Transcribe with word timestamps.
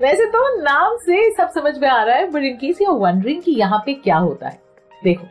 वैसे 0.00 0.26
तो 0.30 0.48
नाम 0.62 0.96
से 0.96 1.30
सब 1.34 1.50
समझ 1.54 1.76
में 1.78 1.88
आ 1.88 2.02
रहा 2.02 2.16
है 2.16 2.30
but 2.30 2.42
in 2.44 2.56
case 2.56 2.80
you 2.82 2.92
wondering 2.98 3.42
कि 3.42 3.52
यहाँ 3.52 3.82
पे 3.86 3.94
क्या 3.94 4.16
होता 4.18 4.48
है 4.48 4.60
देखो 5.02 5.26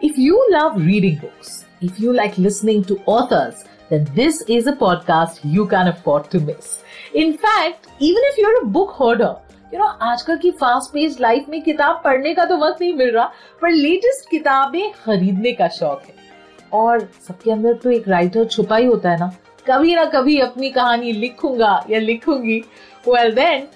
if 0.00 0.20
you 0.20 0.42
love 0.50 0.78
reading 0.80 1.16
books 1.18 1.64
if 1.82 2.02
you 2.02 2.12
like 2.12 2.38
listening 2.38 2.84
to 2.84 2.98
authors 3.08 3.64
then 3.90 4.06
this 4.14 4.38
is 4.48 4.68
a 4.68 4.72
podcast 4.72 5.42
you 5.46 5.64
can 5.64 5.88
afford 5.88 6.24
to 6.30 6.38
miss. 6.40 6.70
In 7.14 7.28
fact, 7.34 7.84
even 8.00 8.24
if 8.30 8.38
you're 8.38 8.54
a 8.60 8.64
book 8.68 8.94
hoarder, 8.94 9.28
you 9.72 9.78
know, 9.78 9.90
आजकल 10.02 10.38
की 10.38 10.50
fast 10.62 10.92
paced 10.92 11.20
life 11.20 11.48
में 11.48 11.60
किताब 11.62 12.00
पढ़ने 12.04 12.32
का 12.34 12.44
तो 12.44 12.56
वक्त 12.56 12.80
नहीं 12.80 12.94
मिल 12.94 13.10
रहा 13.10 13.30
पर 13.62 13.70
लेटेस्ट 13.72 14.28
किताबें 14.30 14.90
खरीदने 14.94 15.52
का 15.52 15.68
शौक 15.76 16.02
है 16.08 16.14
और 16.72 17.08
सबके 17.28 17.50
अंदर 17.50 17.74
तो 17.82 17.90
एक 17.90 18.08
राइटर 18.08 18.44
छुपा 18.46 18.76
ही 18.76 18.86
होता 18.86 19.10
है 19.10 19.18
ना 19.20 19.30
कभी 19.66 19.94
ना 19.94 20.04
कभी 20.10 20.38
अपनी 20.40 20.70
कहानी 20.70 21.12
लिखूँगा 21.12 21.80
या 21.90 22.00
लिखूँगी 22.00 22.62
well 23.04 23.32
then 23.34 23.66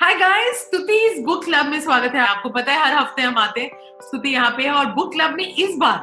Hi 0.00 0.14
guys 0.14 0.56
Stuti 0.56 1.22
book 1.26 1.44
club 1.44 1.66
में 1.66 1.80
स्वागत 1.80 2.14
है 2.14 2.20
आपको। 2.20 2.48
पता 2.50 2.72
है 2.72 2.80
हर 2.80 2.94
हफ़्ते 2.94 3.22
हम 3.22 3.38
आते 3.38 3.60
हैं 3.60 3.70
स्तुति 4.02 4.28
यहाँ 4.28 4.50
पे 4.56 4.62
है 4.62 4.72
और 4.72 4.86
बुक 4.94 5.12
क्लब 5.12 5.34
में 5.36 5.44
इस 5.44 5.76
बार 5.76 5.98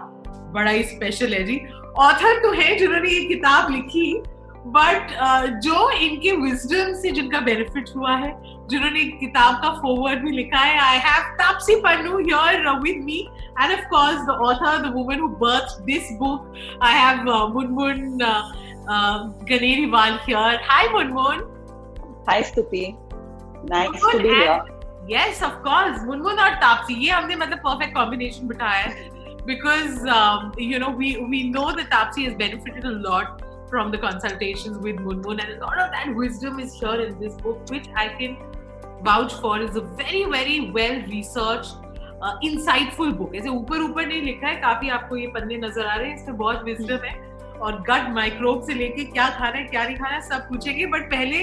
बड़ा 0.53 0.72
ही 0.72 0.83
स्पेशल 0.83 1.33
है 1.33 1.44
जी। 1.44 1.58
ऑथर 2.00 2.41
तो 2.44 2.52
है 2.52 2.75
जिन्होंने 2.77 3.09
ये 3.09 3.23
किताब 3.25 3.69
लिखी 3.72 4.13
बट 4.77 5.13
जो 5.63 5.89
इनके 5.91 6.31
विजडम 6.38 6.94
से 7.02 7.11
जिनका 7.11 7.39
बेनिफिट 7.41 7.89
हुआ 7.95 8.16
है, 8.16 8.33
जिन्होंने 8.69 9.03
किताब 9.19 9.61
का 9.61 9.69
फॉरवर्ड 9.81 10.23
भी 10.25 10.31
लिखा 10.38 10.59
है 10.59 10.80
I 10.80 10.97
have 11.05 11.31
Taapsee 11.38 11.75
Pannu 11.85 12.17
here 12.17 12.69
with 12.80 13.03
me 13.05 13.19
and 13.59 13.72
of 13.72 13.88
course 13.94 14.25
the 14.25 14.39
author 14.50 14.81
the 14.89 14.94
woman 14.95 15.19
who 15.19 15.28
birth 15.45 15.80
this 15.85 16.11
book 16.19 16.53
I 16.83 16.94
have 16.95 17.23
Munmun 17.53 18.17
Ganeriwal 19.50 20.19
here 20.28 20.61
hi 20.69 20.89
Munmun 20.94 21.50
Hi 22.28 22.35
Stuti. 22.41 22.81
Nice 23.64 24.02
to 24.11 24.17
be 24.17 24.30
here. 24.30 24.66
Yes, 25.08 25.42
of 25.42 25.61
course. 25.64 26.00
Munmun 26.08 26.39
और 26.39 26.56
तापसी 26.61 26.94
ये 27.06 27.11
हमने 27.11 27.36
मतलब 27.36 27.61
perfect 27.66 27.95
combination 27.95 28.47
बिठाया 28.47 28.81
है 28.81 29.11
because 29.45 30.06
um, 30.08 30.52
you 30.58 30.80
know 30.80 30.89
we 30.89 31.17
we 31.31 31.44
know 31.50 31.72
that 31.72 31.89
Tapsi 31.89 32.25
has 32.25 32.36
benefited 32.36 32.86
a 32.86 32.91
lot 32.91 33.41
from 33.69 33.91
the 33.91 33.97
consultations 33.97 34.78
with 34.78 34.97
Munmun 34.97 35.44
and 35.44 35.53
a 35.53 35.66
lot 35.66 35.80
of 35.80 35.91
that 35.91 36.16
wisdom 36.16 36.59
is 36.59 36.73
here 36.73 37.02
in 37.02 37.19
this 37.19 37.34
book 37.36 37.69
which 37.69 37.88
I 37.96 38.07
can 38.09 38.38
vouch 39.03 39.34
for 39.35 39.59
is 39.62 39.75
a 39.75 39.81
very 39.81 40.23
very 40.25 40.72
well 40.72 41.02
researched 41.07 41.75
uh, 42.22 42.35
insightful 42.44 43.18
book 43.18 43.35
ऐसे 43.35 43.50
ऊपर 43.50 43.81
ऊपर 43.81 44.06
नहीं 44.07 44.22
लिखा 44.22 44.47
है 44.47 44.56
काफ़ी 44.62 44.90
आपको 44.97 45.16
ये 45.18 45.28
पन्ने 45.35 45.57
नज़र 45.57 45.85
आ 45.85 45.96
रहे 45.96 46.09
हैं 46.09 46.16
इसमें 46.16 46.38
बहुत 46.38 46.63
wisdom 46.66 47.03
है 47.06 47.13
और 47.63 47.81
गट 47.90 48.09
माइक्रोब 48.13 48.63
से 48.68 48.74
लेके 48.74 49.03
क्या 49.12 49.29
खाना 49.38 49.57
है 49.57 49.63
क्या 49.66 49.84
नहीं 49.84 49.96
खाना 49.97 50.16
है 50.16 50.22
सब 50.22 50.47
पूछेंगे 50.50 50.85
बट 50.96 51.09
पहले 51.12 51.41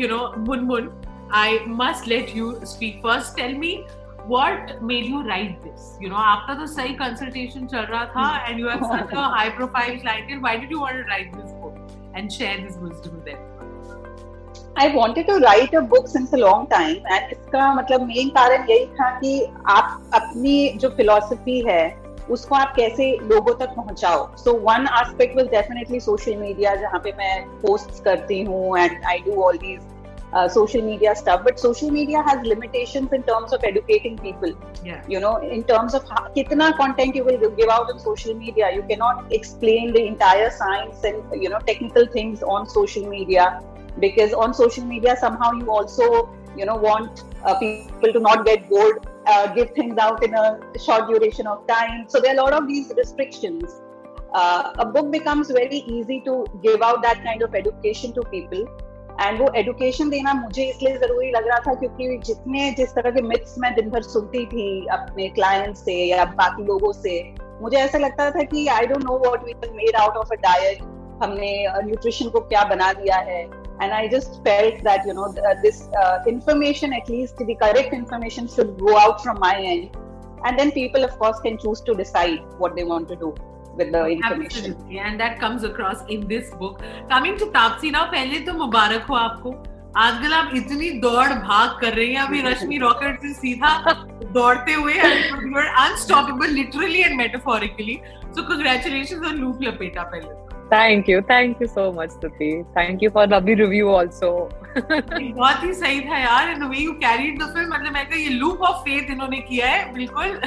you 0.00 0.08
know 0.08 0.20
Munmun 0.48 0.90
I 1.34 1.58
must 1.82 2.08
let 2.08 2.36
you 2.36 2.52
speak 2.74 3.00
first 3.06 3.36
tell 3.36 3.56
me 3.58 3.78
what 4.26 4.82
made 4.82 5.06
you 5.06 5.20
write 5.26 5.62
this 5.62 5.84
you 6.00 6.08
know 6.08 6.16
आपका 6.22 6.54
तो 6.54 6.66
सही 6.66 6.92
कंसल्टेशन 6.94 7.66
चल 7.66 7.86
रहा 7.92 8.04
था 8.16 8.26
and 8.48 8.60
you 8.60 8.68
have 8.68 8.82
such 8.90 9.14
a 9.20 9.28
high 9.34 9.50
profile 9.50 9.96
clientele 10.02 10.42
why 10.42 10.56
did 10.56 10.74
you 10.74 10.80
want 10.80 10.98
to 10.98 11.06
write 11.12 11.32
this 11.36 11.54
book 11.62 11.78
and 12.14 12.32
share 12.32 12.58
this 12.58 12.76
wisdom 12.82 13.16
with 13.16 13.24
them 13.24 13.48
I 14.76 14.88
wanted 14.94 15.26
to 15.26 15.38
write 15.38 15.74
a 15.74 15.82
book 15.82 16.06
since 16.08 16.32
a 16.32 16.42
long 16.42 16.68
time 16.68 17.08
and 17.14 17.32
इसका 17.32 17.72
मतलब 17.74 18.06
main 18.06 18.28
कारण 18.36 18.68
यही 18.70 18.86
था 19.00 19.10
कि 19.18 19.32
आप 19.68 20.10
अपनी 20.14 20.54
जो 20.80 20.88
philosophy 20.96 21.60
है 21.68 21.82
उसको 22.30 22.54
आप 22.54 22.72
कैसे 22.76 23.12
लोगों 23.22 23.54
तक 23.56 23.74
पहुंचाओ? 23.76 24.26
So 24.36 24.52
one 24.64 24.86
aspect 24.94 25.36
was 25.36 25.48
definitely 25.50 26.00
social 26.00 26.36
media 26.36 26.74
जहाँ 26.76 27.00
पे 27.04 27.12
मैं 27.18 27.44
पोस्ट 27.60 28.02
करती 28.04 28.42
हूँ 28.42 28.78
and 28.78 29.04
I 29.04 29.18
do 29.26 29.42
all 29.42 29.58
these 29.58 29.80
social 30.34 30.82
media 30.82 31.12
stuff 31.14 31.42
but 31.44 31.58
social 31.58 31.90
media 31.90 32.20
has 32.28 32.42
limitation 32.42 33.08
in 33.14 33.22
terms 33.22 33.54
of 33.54 33.64
educating 33.66 34.18
people 34.18 34.54
you 35.10 35.20
know 35.20 35.38
in 35.46 35.62
terms 35.68 35.94
of 35.94 36.12
कितना 36.34 36.70
content 36.78 37.16
you 37.16 37.24
give 37.24 37.70
out 37.70 37.90
on 37.90 37.98
social 37.98 38.34
media 38.34 38.68
you 38.68 38.82
cannot 38.88 39.32
explain 39.32 39.92
the 39.92 39.96
entire 40.04 40.50
science 40.58 41.04
and 41.04 41.42
you 41.42 41.50
know 41.50 41.58
technical 41.66 42.06
things 42.14 42.42
on 42.56 42.64
social 42.74 43.06
media 43.08 43.48
because 43.98 44.34
on 44.44 44.52
social 44.52 44.82
media 44.84 45.14
somehow 45.42 45.58
you 45.58 45.66
also 45.72 46.12
you 46.58 46.66
know 46.66 46.76
want 46.88 47.20
people 47.46 48.12
to 48.12 48.20
not 48.20 48.44
get 48.48 48.68
gold 48.68 49.09
uh, 49.26 49.46
give 49.54 49.70
things 49.70 49.98
out 49.98 50.22
in 50.22 50.34
a 50.34 50.60
short 50.78 51.08
duration 51.08 51.46
of 51.46 51.66
time 51.66 52.04
so 52.08 52.20
there 52.20 52.32
are 52.32 52.38
a 52.38 52.42
lot 52.42 52.52
of 52.52 52.68
these 52.68 52.92
restrictions 52.96 53.80
uh, 54.34 54.72
a 54.78 54.86
book 54.86 55.10
becomes 55.10 55.50
very 55.50 55.82
easy 55.96 56.20
to 56.20 56.44
give 56.62 56.82
out 56.82 57.02
that 57.02 57.22
kind 57.24 57.42
of 57.42 57.54
education 57.54 58.12
to 58.12 58.22
people 58.30 58.64
and 59.20 59.40
वो 59.40 59.48
education 59.56 60.10
देना 60.10 60.32
मुझे 60.34 60.64
इसलिए 60.64 60.96
ज़रूरी 60.98 61.30
लग 61.30 61.46
रहा 61.48 61.58
था 61.66 61.74
क्योंकि 61.80 62.16
जितने 62.26 62.70
जिस 62.76 62.94
तरह 62.94 63.10
के 63.10 63.22
मिथ्स 63.22 63.54
मैं 63.58 63.74
दिन 63.74 63.90
भर 63.90 64.02
सुनती 64.02 64.44
थी 64.46 64.86
अपने 64.92 65.28
क्लाइंट 65.28 65.76
से 65.76 65.94
या 65.94 66.24
बाकी 66.24 66.64
लोगों 66.66 66.92
से 66.92 67.12
मुझे 67.62 67.76
ऐसा 67.76 67.98
लगता 67.98 68.30
था 68.30 68.42
कि 68.52 68.66
I 68.76 68.86
don't 68.86 69.04
know 69.04 69.18
what 69.24 69.44
we 69.44 69.54
made 69.72 69.96
out 69.96 70.16
of 70.16 70.32
a 70.32 70.36
diet 70.46 70.82
हमने 71.22 71.52
न्यूट्रिशन 71.84 72.28
को 72.28 72.40
क्या 72.40 72.64
बना 72.64 72.92
दिया 72.92 73.16
है 73.30 73.42
and 73.79 73.93
I 73.93 74.07
just 74.07 74.43
felt 74.43 74.83
that 74.83 75.05
you 75.05 75.13
know 75.13 75.33
this 75.61 75.87
uh, 76.01 76.19
information, 76.27 76.93
at 76.93 77.09
least 77.09 77.37
the 77.37 77.55
correct 77.55 77.93
information, 77.93 78.47
should 78.47 78.77
go 78.79 78.97
out 78.97 79.21
from 79.23 79.39
my 79.39 79.55
end, 79.57 79.97
and 80.45 80.57
then 80.57 80.71
people, 80.71 81.03
of 81.03 81.17
course, 81.19 81.39
can 81.39 81.57
choose 81.57 81.81
to 81.81 81.95
decide 81.95 82.39
what 82.57 82.75
they 82.75 82.83
want 82.83 83.07
to 83.09 83.15
do 83.15 83.35
with 83.75 83.91
the 83.91 84.05
information. 84.07 84.71
Absolutely. 84.71 84.99
and 84.99 85.19
that 85.19 85.39
comes 85.39 85.63
across 85.63 86.03
in 86.07 86.27
this 86.27 86.51
book 86.55 86.81
coming 87.09 87.37
to 87.37 87.45
Taapsee 87.55 87.91
now 87.91 88.05
पहले 88.11 88.39
तो 88.45 88.53
मुबारक 88.53 89.05
हो 89.09 89.15
आपको 89.15 89.51
आजकल 89.97 90.33
आप 90.33 90.51
इतनी 90.55 90.89
दौड़ 91.01 91.27
भाग 91.33 91.77
कर 91.81 91.93
रही 91.93 92.13
हैं 92.13 92.21
अभी 92.21 92.41
रश्मि 92.41 92.77
रॉकेट 92.77 93.21
से 93.21 93.33
सीधा 93.33 93.93
दौड़ते 94.37 94.73
हुए 94.73 94.93
unstoppable 94.93 96.49
literally 96.53 97.01
and 97.01 97.17
metaphorically 97.17 97.99
so 98.35 98.47
congratulations 98.47 99.27
on 99.27 99.37
Looop 99.37 99.61
Lapeta 99.63 100.03
पहले 100.03 100.48
Thank 100.70 101.08
you, 101.08 101.20
thank 101.20 101.58
you 101.58 101.66
so 101.66 101.92
much, 101.92 102.10
Stuti. 102.10 102.64
Thank 102.74 103.02
you 103.02 103.10
for 103.10 103.26
lovely 103.26 103.54
review 103.60 103.88
also. 103.88 104.30
बहुत 104.76 105.62
ही 105.62 105.72
सही 105.74 106.00
था 106.08 106.18
यार 106.18 106.48
and 106.48 106.62
the 106.62 106.68
way 106.70 106.78
you 106.78 106.92
carried 107.04 107.42
the 107.42 107.46
film 107.54 107.72
मतलब 107.74 107.92
मैं 107.92 108.16
ये 108.16 108.28
लूप 108.28 108.60
ऑफ़ 108.68 108.76
फेथ 108.84 109.10
इन्होंने 109.10 109.40
किया 109.48 109.70
है 109.70 109.92
बिल्कुल 109.94 110.40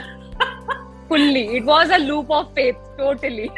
Fully, 1.09 1.41
it 1.57 1.65
was 1.65 1.91
a 1.95 1.97
loop 1.99 2.29
of 2.35 2.45
faith, 2.55 2.77
totally. 2.97 3.51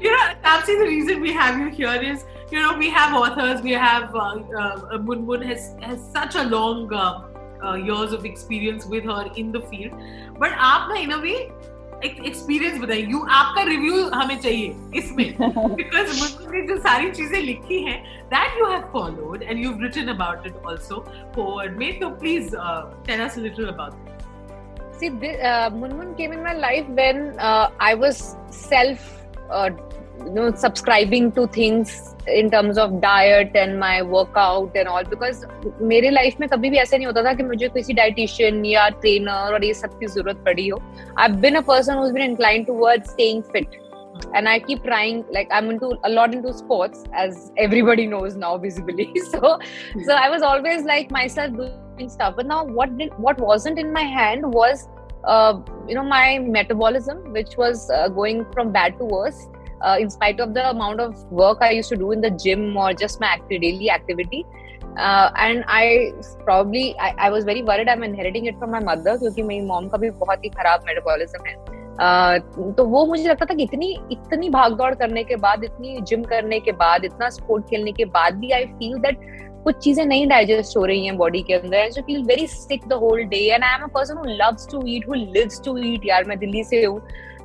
you 0.00 0.10
know, 0.14 0.22
Tapsi, 0.46 0.76
the 0.78 0.86
reason 0.88 1.20
we 1.20 1.32
have 1.32 1.58
you 1.58 1.68
here 1.68 2.00
is, 2.12 2.24
you 2.50 2.62
know, 2.62 2.72
we 2.76 2.88
have 2.90 3.14
authors, 3.14 3.60
we 3.62 3.72
have 3.72 4.14
uh, 4.14 4.24
uh, 4.62 4.98
Munmun 5.10 5.44
has 5.50 5.68
has 5.82 6.00
such 6.16 6.38
a 6.42 6.44
long 6.54 6.92
uh, 6.92 7.22
uh, 7.62 7.74
years 7.74 8.16
of 8.18 8.24
experience 8.24 8.86
with 8.86 9.04
her 9.04 9.22
in 9.36 9.52
the 9.52 9.62
field, 9.72 9.92
but 10.38 10.58
आप 10.72 10.88
ना 10.92 11.02
in 11.04 11.12
a 11.18 11.20
way 11.26 11.38
एक 12.04 12.24
experience 12.26 12.80
बताइए 12.80 13.06
you 13.10 13.20
आपका 13.30 13.62
review 13.62 14.02
हमें 14.14 14.38
चाहिए 14.38 14.74
इसमें। 14.98 15.26
Because 15.40 16.20
मुझे 16.20 16.66
जो 16.66 16.76
सारी 16.78 17.10
चीज़ें 17.10 17.40
लिखी 17.40 17.82
हैं 17.84 18.02
that 18.34 18.58
you 18.58 18.66
have 18.70 18.88
followed 18.92 19.42
and 19.42 19.64
you 19.64 19.72
written 19.82 20.08
about 20.14 20.46
it 20.46 20.66
also 20.68 21.04
foreword 21.36 21.78
में 21.78 21.98
तो 22.00 22.10
please 22.24 22.56
tell 23.06 23.20
us 23.24 23.38
a 23.38 23.42
little 23.42 23.68
about 23.68 24.04
See, 24.98 25.08
this, 25.10 25.36
uh, 25.42 25.68
Munmun 25.70 26.16
came 26.16 26.32
in 26.32 26.42
my 26.42 26.54
life 26.54 26.86
when 26.88 27.38
uh, 27.38 27.70
I 27.78 27.92
was 27.94 28.20
self, 28.50 29.00
uh, 29.50 29.68
you 30.25 30.31
know, 30.31 30.53
subscribing 30.53 31.31
to 31.33 31.47
things 31.47 32.15
in 32.27 32.51
terms 32.51 32.77
of 32.77 33.01
diet 33.01 33.51
and 33.55 33.79
my 33.79 34.01
workout 34.01 34.75
and 34.75 34.87
all. 34.87 35.03
Because 35.03 35.45
मेरे 35.81 36.09
life 36.09 36.39
में 36.39 36.47
कभी 36.49 36.69
भी 36.69 36.77
ऐसा 36.77 36.97
नहीं 36.97 37.07
होता 37.07 37.23
था 37.23 37.33
कि 37.33 37.43
मुझे 37.43 37.69
किसी 37.77 37.93
डाइटिशियन 37.93 38.65
या 38.65 38.87
ट्रेनर 39.01 39.53
और 39.53 39.65
ये 39.65 39.73
सब 39.73 39.99
की 39.99 40.07
जरूरत 40.07 40.43
पड़ी 40.45 40.67
हो 40.69 40.81
I've 41.17 41.41
been 41.41 41.55
a 41.55 41.63
person 41.63 41.97
who's 41.97 42.11
been 42.11 42.29
inclined 42.31 42.67
towards 42.67 43.09
staying 43.11 43.43
fit. 43.53 43.81
and 44.33 44.47
I 44.47 44.59
keep 44.59 44.83
trying. 44.83 45.25
Like 45.31 45.49
I'm 45.51 45.69
into 45.69 45.97
a 46.03 46.09
lot 46.09 46.33
into 46.33 46.53
sports, 46.53 47.03
as 47.13 47.51
everybody 47.57 48.07
knows 48.07 48.35
now, 48.35 48.57
visibly. 48.57 49.11
so, 49.31 49.59
so 50.05 50.13
I 50.13 50.29
was 50.29 50.41
always 50.41 50.83
like 50.83 51.11
myself 51.11 51.55
doing 51.55 52.09
stuff. 52.09 52.35
But 52.35 52.45
now, 52.45 52.63
what 52.63 52.97
did 52.97 53.13
what 53.17 53.39
wasn't 53.39 53.79
in 53.79 53.91
my 53.93 54.03
hand 54.03 54.45
was, 54.45 54.87
uh, 55.23 55.59
you 55.87 55.95
know, 55.95 56.03
my 56.03 56.39
metabolism, 56.39 57.31
which 57.31 57.57
was 57.57 57.89
uh, 57.89 58.07
going 58.09 58.45
from 58.53 58.71
bad 58.71 58.97
to 58.99 59.05
worse. 59.05 59.47
Uh, 59.88 59.96
in 60.02 60.08
spite 60.12 60.40
of 60.42 60.54
the 60.54 60.62
amount 60.68 61.00
of 61.02 61.10
work 61.40 61.60
I 61.64 61.70
used 61.70 61.90
to 61.90 61.96
do 61.98 62.06
in 62.14 62.22
the 62.22 62.30
gym 62.44 62.62
or 62.76 62.86
just 63.02 63.20
my 63.24 63.28
active, 63.34 63.60
daily 63.64 63.90
activity, 63.96 64.40
uh, 64.98 65.30
and 65.36 65.64
I 65.68 66.12
probably 66.44 66.82
I, 66.98 67.10
I 67.26 67.28
was 67.34 67.44
very 67.44 67.62
worried 67.62 67.90
I'm 67.92 68.02
inheriting 68.06 68.46
it 68.46 68.58
from 68.62 68.72
my 68.76 68.80
mother 68.88 69.14
क्योंकि 69.18 69.42
मेरी 69.50 69.66
mom 69.68 69.90
का 69.90 69.98
भी 70.04 70.10
बहुत 70.22 70.44
ही 70.44 70.48
खराब 70.56 70.84
metabolism 70.86 71.46
है। 71.48 71.54
तो 72.76 72.84
वो 72.84 73.04
मुझे 73.06 73.28
लगता 73.28 73.44
था 73.50 73.54
कि 73.54 73.62
इतनी 73.62 73.90
इतनी 74.12 74.48
भाग 74.56 74.72
दौड़ 74.78 74.94
करने 74.94 75.22
के 75.24 75.36
बाद 75.44 75.64
इतनी 75.64 76.00
जिम 76.08 76.22
करने 76.32 76.58
के 76.60 76.72
बाद 76.82 77.04
इतना 77.04 77.28
स्पोर्ट 77.36 77.68
खेलने 77.70 77.92
के 77.92 78.04
बाद 78.16 78.34
भी 78.40 78.50
आई 78.58 78.64
फील 78.80 78.98
दैट 79.06 79.20
कुछ 79.64 79.78
चीज़ें 79.84 80.04
नहीं 80.06 80.26
डाइजेस्ट 80.28 80.76
हो 80.76 80.84
रही 80.86 81.06
हैं 81.06 81.16
बॉडी 81.16 81.42
के 81.42 81.54
अंदर 81.54 81.76
I 81.76 82.02
feel 82.06 82.24
very 82.26 82.46
sick 82.46 82.88
the 82.88 82.98
whole 83.04 83.22
day 83.34 83.44
and 83.54 83.64
I 83.64 83.74
am 83.74 83.84
a 83.84 83.92
person 83.94 84.18
who 84.18 84.24
loves 84.42 84.68
to 84.72 84.82
eat 84.96 85.08
who 85.08 85.14
lives 85.14 85.62
to 85.64 85.76
eat 85.92 86.06
यार 86.06 86.24
मैं 86.28 86.38
दिल्ली 86.38 86.64
से 86.64 86.84
हूँ। 86.84 87.00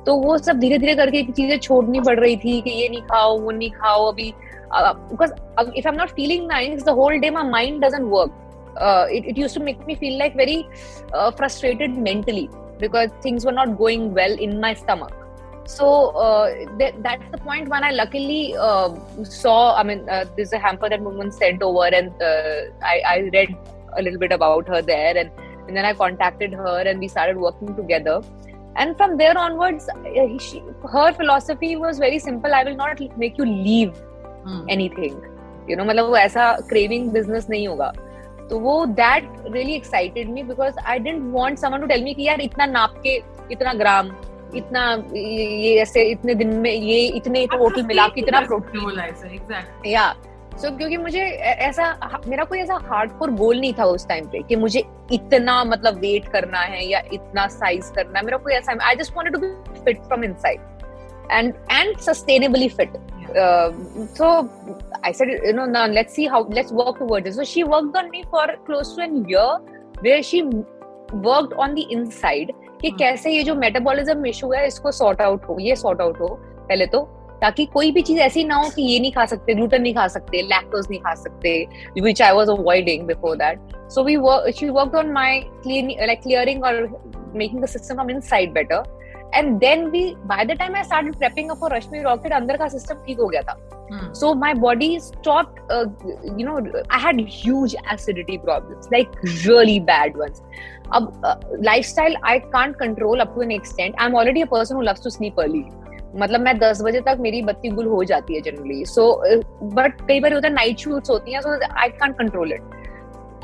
तो 0.06 0.14
वो 0.20 0.36
सब 0.38 0.58
धीरे 0.60 0.78
धीरे 0.78 0.94
करके 0.94 1.22
चीज़ें 1.32 1.58
छोड़नी 1.58 2.00
पड़ 2.06 2.18
रही 2.20 2.36
थी 2.36 2.60
कि 2.60 2.70
ये 2.70 2.88
नहीं 2.88 3.02
खाओ 3.10 3.38
वो 3.40 3.50
नहीं 3.50 3.70
खाओ 3.70 4.10
अभी 4.12 4.32
because 4.74 5.32
if 5.32 5.88
I 5.88 5.92
am 5.92 5.98
not 6.00 6.10
feeling 6.16 6.46
nice 6.48 6.84
the 6.84 6.96
whole 7.00 7.18
day 7.24 7.30
my 7.30 7.50
mind 7.50 7.84
doesn't 7.84 8.10
work 8.12 8.38
it 8.76 9.36
used 9.36 9.54
to 9.54 9.60
make 9.64 9.80
me 9.86 9.94
feel 9.94 10.18
like 10.18 10.34
very 10.34 10.66
uh, 11.12 11.30
frustrated 11.30 11.96
mentally 12.04 12.48
because 12.78 13.10
things 13.22 13.44
were 13.44 13.52
not 13.52 13.74
going 13.80 14.14
well 14.14 14.32
in 14.46 14.54
my 14.60 14.70
stomach 14.74 15.12
so 15.64 15.88
uh, 16.10 16.46
th- 16.78 16.94
that's 17.00 17.30
the 17.30 17.38
point 17.38 17.68
when 17.68 17.84
i 17.84 17.90
luckily 17.90 18.56
uh, 18.56 18.88
saw 19.22 19.74
i 19.76 19.82
mean 19.82 20.08
uh, 20.08 20.24
there's 20.36 20.52
a 20.52 20.58
hamper 20.58 20.88
that 20.88 21.00
woman 21.00 21.30
sent 21.30 21.62
over 21.62 21.84
and 21.86 22.10
uh, 22.22 22.62
I, 22.82 23.02
I, 23.06 23.30
read 23.32 23.54
a 23.96 24.02
little 24.02 24.18
bit 24.18 24.32
about 24.32 24.68
her 24.68 24.82
there 24.82 25.16
and, 25.16 25.30
and 25.68 25.76
then 25.76 25.84
i 25.84 25.92
contacted 25.92 26.52
her 26.52 26.80
and 26.80 26.98
we 26.98 27.08
started 27.08 27.36
working 27.36 27.76
together 27.76 28.20
and 28.76 28.96
from 28.96 29.16
there 29.16 29.36
onwards 29.36 29.88
uh, 29.88 30.38
she, 30.38 30.62
her 30.92 31.12
philosophy 31.12 31.76
was 31.76 31.98
very 31.98 32.18
simple 32.18 32.54
i 32.54 32.64
will 32.64 32.76
not 32.76 33.00
make 33.16 33.36
you 33.38 33.44
leave 33.44 33.92
hmm. 34.44 34.64
anything 34.68 35.20
you 35.68 35.76
know 35.76 35.84
मतलब 35.84 36.08
वो 36.08 36.16
ऐसा 36.16 36.56
craving 36.72 37.12
business 37.16 37.50
नहीं 37.50 37.66
होगा 37.68 37.92
तो 38.50 38.58
वो 38.58 38.84
that 38.86 39.28
really 39.46 39.74
excited 39.74 40.30
me 40.30 40.42
because 40.42 40.78
I 40.86 40.98
didn't 40.98 41.22
want 41.34 41.58
someone 41.58 41.80
to 41.80 41.86
tell 41.86 42.04
me 42.04 42.14
कि 42.14 42.22
यार 42.22 42.40
इतना 42.40 42.66
नाप 42.66 42.94
के 43.06 43.14
इतना 43.52 43.72
ग्राम 43.74 44.10
इतना 44.56 44.82
ये 45.14 45.74
ऐसे 45.82 46.02
इतने 46.10 46.34
दिन 46.34 46.48
में 46.60 46.70
ये 46.70 46.98
इतने 47.06 47.46
टोटल 47.52 47.82
मिला 47.82 48.06
के 48.08 48.20
इतना 48.20 48.40
प्रोटीन 48.40 49.86
या 49.86 50.14
सो 50.56 50.68
so, 50.68 50.76
क्योंकि 50.76 50.96
मुझे 50.96 51.20
ऐसा 51.68 52.20
मेरा 52.26 52.44
कोई 52.44 52.58
ऐसा 52.58 52.78
हार्डकोर 52.88 53.30
गोल 53.40 53.60
नहीं 53.60 53.72
था 53.78 53.84
उस 53.94 54.06
टाइम 54.08 54.26
पे 54.32 54.42
कि 54.48 54.56
मुझे 54.56 54.84
इतना 55.12 55.62
मतलब 55.64 55.98
वेट 56.00 56.28
करना 56.32 56.60
है 56.74 56.84
या 56.86 57.02
इतना 57.12 57.46
साइज़ 57.60 57.92
करना 57.94 58.18
है 58.18 58.24
मेरा 58.24 58.38
कोई 58.38 58.54
ऐसा 58.54 58.76
I 58.88 58.96
just 58.96 59.16
wanted 59.16 59.34
to 59.34 59.40
be 59.40 59.80
fit 59.84 60.02
from 60.04 60.24
inside 60.24 60.70
and 61.30 61.54
and 61.70 61.98
sustainably 61.98 62.68
fit 62.70 62.90
uh, 63.36 63.72
so 64.14 64.30
i 65.02 65.12
said 65.12 65.28
you 65.28 65.52
know 65.52 65.66
now 65.66 65.86
let's 65.86 66.14
see 66.14 66.26
how 66.26 66.42
let's 66.58 66.72
work 66.72 66.98
towards 66.98 67.26
it 67.26 67.34
so 67.34 67.44
she 67.44 67.64
worked 67.64 67.96
on 67.96 68.10
me 68.10 68.22
for 68.30 68.46
close 68.66 68.94
to 68.94 69.02
a 69.02 69.10
year 69.32 69.48
where 70.00 70.22
she 70.22 70.42
worked 71.28 71.54
on 71.54 71.74
the 71.74 71.86
inside 71.90 72.52
कि 72.82 72.90
hmm. 72.90 72.98
कैसे 72.98 73.30
ये 73.30 73.42
जो 73.42 73.54
metabolism 73.54 74.26
issue 74.26 74.50
है 74.52 74.66
इसको 74.66 74.92
sort 74.92 75.20
out 75.22 75.44
हो 75.48 75.56
ये 75.60 75.76
sort 75.76 76.00
out 76.00 76.20
हो 76.20 76.28
पहले 76.68 76.86
तो 76.86 77.00
ताकि 77.42 77.64
कोई 77.66 77.90
भी 77.90 78.02
चीज़ 78.02 78.18
ऐसी 78.20 78.44
ना 78.44 78.56
हो 78.56 78.68
कि 78.70 78.82
ये 78.82 78.98
नहीं 79.00 79.12
खा 79.12 79.24
सकते 79.26 79.54
ग्लूटेन 79.54 79.82
नहीं 79.82 79.94
खा 79.94 80.06
सकते 80.08 80.42
लैक्टोज 80.42 80.86
नहीं 80.90 81.00
खा 81.00 81.14
सकते 81.14 81.54
which 82.02 82.22
I 82.22 82.32
was 82.32 82.50
avoiding 82.50 83.06
before 83.06 83.36
that 83.36 83.76
so 83.90 84.04
we 84.04 84.16
she 84.52 84.68
worked 84.68 84.96
on 84.96 85.10
my 85.12 85.40
like 85.66 86.20
clearing 86.22 86.64
और 86.64 86.80
making 87.34 87.62
the 87.62 87.66
system 87.66 87.94
from 87.94 88.10
inside 88.10 88.52
better 88.52 89.00
and 89.34 89.58
then 89.58 89.88
भी 89.90 90.04
by 90.26 90.44
the 90.44 90.58
time 90.58 90.76
I 90.76 90.84
started 90.84 91.16
prepping 91.16 91.50
up 91.50 91.56
for 91.56 91.76
Rashmi 91.76 92.00
Rocket 92.02 92.32
अंदर 92.32 92.56
का 92.56 92.68
system 92.68 93.04
ठीक 93.06 93.18
हो 93.18 93.26
गया 93.26 93.42
था। 93.42 93.58
So 94.14 94.34
my 94.34 94.54
body 94.54 94.98
stop 95.00 95.54
you 96.40 96.46
know 96.48 96.56
I 96.92 97.00
had 97.02 97.20
huge 97.32 97.76
acidity 97.94 98.38
problems 98.38 98.88
like 98.92 99.20
really 99.24 99.78
bad 99.80 100.16
once 100.16 100.42
अब 100.94 101.22
lifestyle 101.62 102.16
I 102.24 102.38
can't 102.38 102.76
control 102.76 103.20
up 103.20 103.34
to 103.34 103.42
an 103.42 103.52
extent 103.52 103.94
I 104.00 104.06
am 104.06 104.16
already 104.16 104.42
a 104.42 104.46
person 104.46 104.74
who 104.74 104.82
loves 104.82 105.04
to 105.04 105.10
sleep 105.10 105.40
early 105.40 105.64
मतलब 106.16 106.40
मैं 106.40 106.58
दस 106.58 106.82
बजे 106.82 107.00
तक 107.00 107.18
मेरी 107.20 107.42
बत्ती 107.42 107.68
गुल 107.68 107.86
हो 107.86 108.02
जाती 108.04 108.34
है 108.34 108.40
जनरली 108.40 108.84
सो 108.84 109.04
बट 109.74 110.00
कई 110.08 110.20
बार 110.20 110.34
होता 110.34 110.48
है 110.48 110.54
नाइट 110.54 110.78
शूट्स 110.78 111.10
होती 111.10 111.32
हैं 111.32 111.40
so 111.40 111.58
I 111.80 111.88
can't 111.88 112.18
control 112.18 112.52
it 112.52 112.80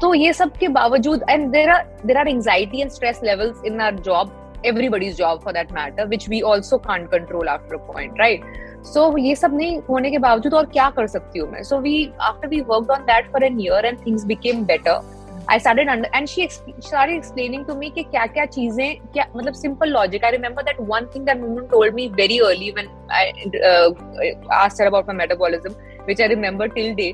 तो 0.01 0.15
ये 0.15 0.33
सब 0.33 0.57
के 0.57 0.69
बावजूद 0.69 1.25
and 1.31 1.51
there 1.53 1.71
are 1.71 1.87
there 2.07 2.17
are 2.17 2.29
anxiety 2.29 2.81
and 2.81 2.91
stress 2.91 3.21
levels 3.25 3.65
in 3.67 3.81
our 3.81 3.95
job 3.95 4.37
everybody's 4.65 5.17
job 5.17 5.43
for 5.43 5.53
that 5.53 5.71
matter, 5.71 6.07
which 6.07 6.29
we 6.29 6.43
also 6.43 6.79
can't 6.79 7.11
control 7.11 7.49
after 7.49 7.75
a 7.75 7.79
point, 7.79 8.19
right? 8.19 8.43
ये 9.19 9.35
सब 9.35 9.55
नहीं 9.55 9.79
होने 9.89 10.11
के 10.11 10.19
बावजूद 10.19 10.55
और 10.55 10.67
क्या 10.67 10.89
कर 10.91 11.07
सकती 11.07 11.39
हूँ 11.39 11.51
मैं? 11.51 11.63
So, 11.63 11.81
we, 11.81 12.13
after 12.21 12.49
we 12.49 12.61
worked 12.63 12.91
on 12.91 13.07
that 13.07 13.31
for 13.33 13.45
a 13.45 13.51
year 13.51 13.81
and 13.85 14.01
things 14.01 14.25
became 14.25 14.65
better 14.65 15.01
I 15.51 15.59
started 15.59 15.91
under 15.91 16.11
and 16.15 16.27
she 16.29 16.47
started 16.51 17.17
explaining 17.17 17.65
to 17.67 17.75
me 17.75 17.91
कि 17.91 18.03
क्या 18.03 18.25
क्या 18.27 18.45
चीज़ें 18.47 18.97
क्या 19.13 19.25
मतलब 19.37 19.53
simple 19.55 19.89
logic 19.89 20.25
I 20.25 20.31
remember 20.31 20.63
that 20.63 20.81
one 20.89 21.07
thing 21.15 21.25
that 21.27 21.41
woman 21.41 21.67
told 21.67 21.95
me 21.95 22.07
very 22.17 22.39
early 22.47 22.71
when 22.71 22.89
I 23.13 24.31
about 24.87 25.07
my 25.07 25.17
metabolism 25.17 25.71
which 26.05 26.21
I 26.21 26.29
remember 26.29 26.69
till 26.69 26.95
day 26.95 27.13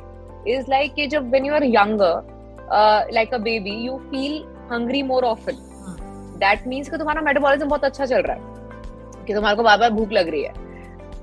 is 0.49 0.71
like 0.71 0.95
कि 0.95 1.07
जब 1.07 1.31
when 1.31 1.47
you 1.47 1.55
are 1.55 1.65
younger 1.65 3.13
like 3.15 3.35
a 3.35 3.39
baby 3.39 3.77
you 3.87 3.97
feel 4.11 4.43
hungry 4.73 5.03
more 5.03 5.25
often 5.25 5.57
that 6.41 6.67
means 6.67 6.91
कि 6.91 6.97
तुम्हारा 6.97 7.21
metabolism 7.21 7.69
बहुत 7.69 7.85
अच्छा 7.85 8.07
चल 8.07 8.23
रहा 8.23 8.37
है 8.37 9.25
कि 9.27 9.35
तुम्हारे 9.35 9.57
को 9.57 9.63
बार 9.63 9.79
बार 9.79 9.91
भूख 9.91 10.13
लग 10.13 10.29
रही 10.29 10.43
है 10.43 10.53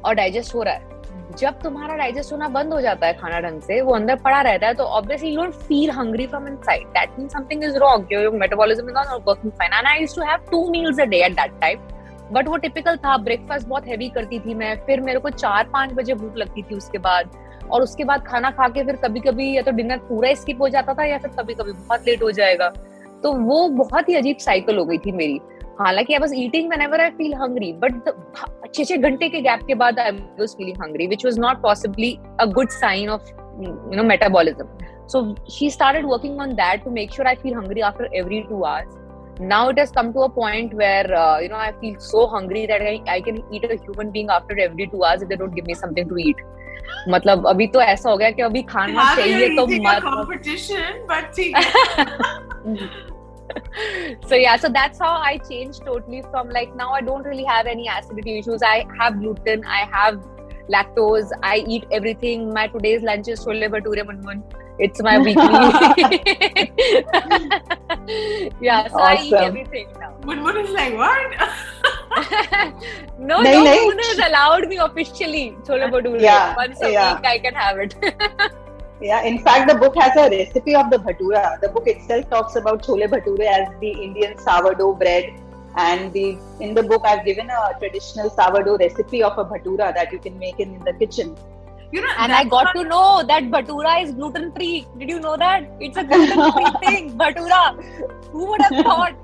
और 0.06 0.16
डाइजेस्ट 0.16 0.56
हो 0.56 0.64
रहा 0.64 0.74
है. 0.74 0.91
जब 1.38 1.60
तुम्हारा 1.62 1.96
डाइजेस्ट 1.96 2.32
होना 2.34 2.48
बंद 2.50 2.74
हो 2.74 2.80
जाता 2.82 3.08
है 3.08 3.14
खाना 3.14 3.40
ढंग 3.42 3.62
से, 3.62 3.80
वो 3.82 3.94
अंदर 3.96 4.16
पड़ा 4.18 4.42
रहता 4.42 4.68
है 4.68 4.74
तो 4.74 4.84
obviously 4.84 5.30
you 5.30 5.42
don't 5.42 5.54
feel 5.68 5.92
hungry 5.92 6.28
from 6.28 6.48
inside 6.48 6.88
that 6.90 7.20
means 7.20 7.32
something 7.34 7.64
is 7.64 7.78
wrong 7.78 8.14
your 8.14 8.30
metabolism 8.38 8.90
is 8.90 8.98
not 9.12 9.28
working 9.28 9.52
fine 9.52 9.74
and 9.74 9.88
I 9.88 10.00
used 10.00 10.16
to 10.16 10.28
have 10.30 10.46
two 10.52 10.68
meals 10.72 11.00
a 11.00 11.06
day 11.06 11.24
at 11.26 11.34
that 11.34 11.60
time 11.62 11.80
but 12.32 12.48
वो 12.48 12.58
typical 12.58 12.98
था 12.98 13.16
breakfast 13.20 13.68
बहुत 13.68 13.88
heavy 13.88 14.10
करती 14.10 14.40
थी 14.40 14.54
मैं, 14.54 14.76
फिर 14.86 15.02
मेरे 15.02 15.20
को 15.20 15.30
चार 15.30 15.70
पाँच 15.74 15.94
बजे 15.94 16.14
भूख 16.14 16.38
लगती 16.38 16.62
थी 16.62 16.76
उसके 16.76 16.98
बाद। 16.98 17.32
और 17.72 17.82
उसके 17.82 18.04
बाद 18.04 18.24
खाना 18.28 18.50
खा 18.52 18.68
के 18.68 18.84
फिर 18.84 18.96
कभी 18.96 19.20
कभी 19.20 19.56
या 19.56 19.62
तो 19.62 19.72
डिनर 19.72 19.98
पूरा 20.08 20.34
स्किप 20.34 20.62
हो 20.62 20.68
जाता 20.70 20.94
था 20.94 21.04
या 21.06 21.18
फिर 21.18 21.32
कभी 21.32 21.54
कभी 21.54 21.72
बहुत 21.72 22.08
लेट 22.08 22.24
हो 22.24 22.32
जाएगा। 22.32 22.68
तो 23.24 23.32
वो 23.34 23.68
बहुत 23.70 24.10
ही 24.10 24.16
अजीब 24.16 24.38
साइकिल 24.38 24.78
हो 24.78 24.86
गई 24.86 24.98
थी 24.98 25.12
मेरी। 25.12 25.40
हालाँकि 25.80 26.14
I 26.14 26.20
was 26.20 26.34
eating 26.38 26.70
when 26.72 26.82
I 27.02 27.10
feel 27.12 27.34
hungry 27.34 27.72
but 27.84 28.10
छे 28.76 28.84
छह 28.86 28.96
घंटे 28.98 29.30
के 29.30 29.42
गैप 29.42 29.66
के 29.68 29.76
बाद 29.76 30.00
I 30.00 30.12
was 30.40 30.56
feeling 30.58 30.78
hungry 30.84 31.08
which 31.08 31.26
was 31.26 31.40
not 31.40 31.62
possibly 31.62 32.18
a 32.40 32.46
good 32.54 32.70
sign 32.70 33.10
of 33.10 33.30
you 33.30 33.96
know 33.96 34.04
metabolism 34.04 34.88
so 35.08 35.24
she 35.52 35.70
started 35.70 36.06
working 36.06 36.40
on 36.42 36.54
that 36.56 36.84
to 36.84 36.92
make 36.92 37.12
sure 37.12 37.28
I 37.28 37.36
feel 37.36 37.56
hungry 37.56 37.82
after 37.82 38.16
every 38.16 38.42
two 38.50 38.64
hours 38.64 39.42
now 39.42 39.70
it 39.70 39.80
has 39.80 39.94
come 39.94 40.12
to 40.14 40.20
a 40.20 40.28
point 40.36 40.74
where 40.76 41.12
you 41.44 41.50
know 41.50 41.58
I 41.58 41.72
feel 41.82 41.96
so 42.08 42.26
hungry 42.36 42.66
that 42.68 43.10
I 43.10 43.22
can 43.22 43.44
eat 43.54 43.66
a 43.66 43.74
human 43.74 44.12
being 44.12 44.30
after 44.32 44.60
every 44.60 44.86
two 44.86 45.02
hours 45.02 45.24
they 45.24 45.36
don't 45.36 45.54
give 45.54 45.66
me 45.68 45.76
something 45.76 46.10
to 46.10 46.18
eat 46.30 46.42
मतलब 47.10 47.48
अभी 47.48 47.68
तो 47.68 47.82
ऐसा 47.82 48.10
हो 48.10 48.18
गया 48.18 48.30
कि 48.32 48.42
अभी 48.42 48.62
खाना 48.70 49.16
चाहिए 49.16 49.56
तो 49.56 49.66
मत 49.88 50.02
so 54.28 54.36
yeah 54.36 54.56
so 54.58 54.70
that's 54.70 55.00
how 55.00 55.14
i 55.30 55.38
changed 55.50 55.82
totally 55.86 56.22
from 56.32 56.50
like 56.50 56.76
now 56.76 56.92
i 56.92 57.02
don't 57.02 57.24
really 57.24 57.44
have 57.44 57.66
any 57.68 57.88
acidity 57.88 58.40
issues. 58.40 58.62
I 58.64 58.86
have 59.00 59.20
gluten 59.20 59.64
i 59.66 59.86
have 59.92 60.22
lactose 60.70 61.32
i 61.44 61.64
eat 61.68 61.86
everything. 61.92 62.54
My 62.54 62.68
today's 62.68 63.02
lunch 63.04 63.28
is 63.28 63.40
chole 63.46 63.68
bhature 63.76 64.04
munmun. 64.10 64.42
It's 64.80 65.02
my 65.02 65.18
weekly. 65.26 65.42
Yeah 68.62 68.88
so 68.88 69.00
awesome. 69.00 69.08
i 69.08 69.18
eat 69.24 69.34
everything 69.34 69.88
now. 70.00 70.14
Munmun 70.22 70.64
is 70.64 70.70
like 70.72 70.94
what? 70.96 71.32
No 73.20 73.42
no 73.42 73.64
munmun 73.66 74.00
has 74.08 74.18
allowed 74.30 74.68
me 74.68 74.78
officially 74.78 75.56
chole 75.70 75.90
bhature. 75.96 76.22
Yeah, 76.22 76.56
once 76.56 76.82
a 76.82 76.92
yeah. 76.92 77.16
week 77.16 77.26
i 77.26 77.38
can 77.40 77.54
have 77.54 77.78
it 77.78 77.96
Yeah, 79.01 79.23
in 79.23 79.39
fact, 79.41 79.69
the 79.71 79.75
book 79.79 79.95
has 80.01 80.17
a 80.17 80.29
recipe 80.31 80.75
of 80.75 80.91
the 80.91 80.99
bhatura. 80.99 81.61
The 81.61 81.69
book 81.69 81.87
itself 81.87 82.31
talks 82.31 82.57
about 82.57 82.83
chole 82.83 83.07
bhature 83.17 83.41
as 83.57 83.69
the 83.81 83.91
Indian 83.91 84.39
sourdough 84.39 84.95
bread. 84.95 85.27
And 85.77 86.13
the 86.13 86.39
in 86.61 86.73
the 86.75 86.83
book, 86.83 87.03
I've 87.05 87.25
given 87.27 87.51
a 87.51 87.79
traditional 87.79 88.31
sourdough 88.31 88.79
recipe 88.79 89.23
of 89.23 89.37
a 89.37 89.45
bhatura 89.45 89.93
that 89.95 90.13
you 90.13 90.19
can 90.19 90.39
make 90.39 90.59
in, 90.59 90.75
in 90.77 90.85
the 90.85 90.95
kitchen. 91.05 91.37
you 91.95 92.01
know, 92.05 92.13
and 92.23 92.33
I 92.33 92.39
that's 92.39 92.51
got 92.53 92.65
what- 92.69 92.77
to 92.77 92.89
know 92.93 93.23
that 93.27 93.45
Bhatura 93.51 93.91
is 94.05 94.09
gluten 94.15 94.47
free. 94.55 94.87
Did 95.03 95.11
you 95.13 95.19
know 95.27 95.35
that? 95.43 95.69
It's 95.89 95.97
a 95.97 96.05
gluten 96.09 96.41
free 96.57 96.73
thing, 96.85 97.05
Bhatura. 97.21 97.61
Who 98.33 98.47
would 98.49 98.65
have 98.65 98.81
thought? 98.87 99.15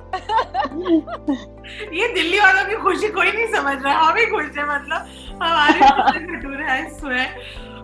ये 1.99 2.07
दिल्ली 2.15 2.39
वालों 2.41 2.65
की 2.69 2.77
खुशी 2.85 3.09
कोई 3.17 3.33
नहीं 3.33 3.47
समझ 3.57 3.77
रहा 3.83 3.95
हम 3.99 4.17
ही 4.17 4.25
खुश 4.35 4.57
है 4.59 4.65
मतलब 4.69 5.09
हमारे 5.43 5.91
bhature 6.37 6.71
I 6.73 6.85
swear 7.01 7.29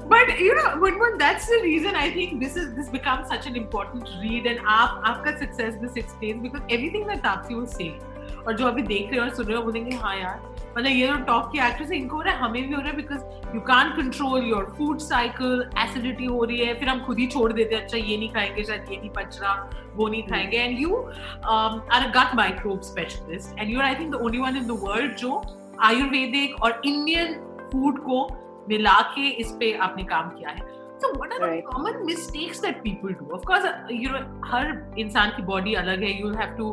but 0.10 0.40
you 0.40 0.54
know 0.56 0.70
Gungun, 0.78 1.18
that's 1.20 1.48
the 1.48 1.60
reason 1.64 1.96
I 1.96 2.12
think 2.12 2.40
this 2.40 2.56
is 2.56 2.74
this 2.76 2.90
becomes 2.90 3.28
such 3.28 3.46
an 3.48 3.56
important 3.56 4.10
read 4.22 4.46
and 4.46 4.60
आप 4.78 5.04
आपका 5.06 5.38
success 5.40 5.78
this 5.84 6.02
explains 6.04 6.42
because 6.48 6.66
everything 6.70 7.08
that 7.08 7.24
Taapsee 7.24 7.62
was 7.62 7.78
saying 7.78 8.02
और 8.48 8.56
जो 8.58 8.66
अभी 8.68 8.82
देख 8.82 9.10
रहे 9.10 9.20
हो 9.20 9.26
और 9.26 9.34
सुन 9.36 9.46
रहे 9.46 9.58
हो 9.58 9.64
बोलेंगे 9.64 9.96
हाँ 9.96 10.16
यार 10.18 10.40
मतलब 10.78 10.92
ये 10.92 11.08
जो 11.08 11.16
टॉप 11.26 11.50
की 11.52 11.60
एक्ट्रेस 11.68 11.90
है 11.92 11.98
इनको 11.98 12.16
हो 12.16 12.22
रहा 12.22 12.34
है 12.34 12.40
हमें 12.40 12.68
भी 12.68 12.74
हो 12.74 12.80
रहा 12.82 12.90
है 12.90 12.96
because 12.96 13.56
you 13.56 13.62
can't 13.62 13.90
control 13.90 14.44
your 14.44 14.74
food 14.78 15.00
cycle 15.00 15.70
acidity 15.80 16.26
हो 16.26 16.44
रही 16.44 16.58
है 16.58 16.74
फिर 16.80 16.90
हम 16.90 17.04
खुद 17.06 17.20
ही 17.20 17.28
छोड़ 17.28 17.52
देते 17.54 17.76
हैं 17.76 17.82
अच्छा 17.84 17.98
ये 17.98 18.18
नहीं 18.18 18.30
खाएँगे 18.30 18.64
शायद 18.64 18.92
ये 18.92 18.98
नहीं 18.98 19.10
पच 19.10 19.40
रहा 19.42 19.54
वो 19.96 20.08
नहीं 20.08 20.24
खाएँगे. 20.24 20.58
And 20.58 20.80
you 20.80 20.96
are 20.96 22.08
a 22.08 22.12
gut 22.18 22.36
microbe 22.36 22.82
specialist 22.82 23.60
and 23.60 23.70
you 23.70 23.80
are 23.80 23.86
I 23.86 23.96
think 23.96 24.12
the 24.12 24.16
only 24.16 24.38
one 24.38 24.58
in 24.58 24.68
the 24.68 24.80
world 24.84 25.16
जो 25.16 25.42
आयुर्वेदिक 25.82 26.62
और 26.64 26.82
इंडियन 26.86 27.34
फ़ूड 27.72 28.00
को 28.00 28.28
मिला 28.70 29.00
के 29.16 29.28
इस 29.42 29.52
पे 29.60 29.72
आपने 29.82 30.04
काम 30.04 30.30
किया 30.30 30.50
है। 30.50 30.72
तो 31.02 31.10
what 31.22 31.34
are 31.34 31.56
common 31.62 32.04
mistakes 32.06 32.62
that 32.62 32.82
people 32.82 33.14
do 33.14 33.34
of course 33.36 33.64
you 33.92 34.10
know 34.10 34.20
हर 34.48 34.96
इंसान 35.00 35.30
की 35.30 35.42
बॉडी 35.44 35.74
अलग 35.76 36.04
है 36.04 36.12
you 36.22 36.34
have 36.34 36.56
to 36.58 36.66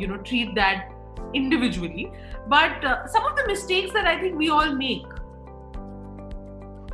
you 0.00 0.08
know 0.08 0.16
treat 0.22 0.48
that 0.54 1.34
individually 1.36 2.04
but 2.48 2.86
some 3.08 3.24
of 3.24 3.40
the 3.42 3.46
mistakes 3.48 3.94
that 3.94 4.06
I 4.06 4.16
think 4.16 4.36
we 4.36 4.48
all 4.48 4.74
make 4.78 5.14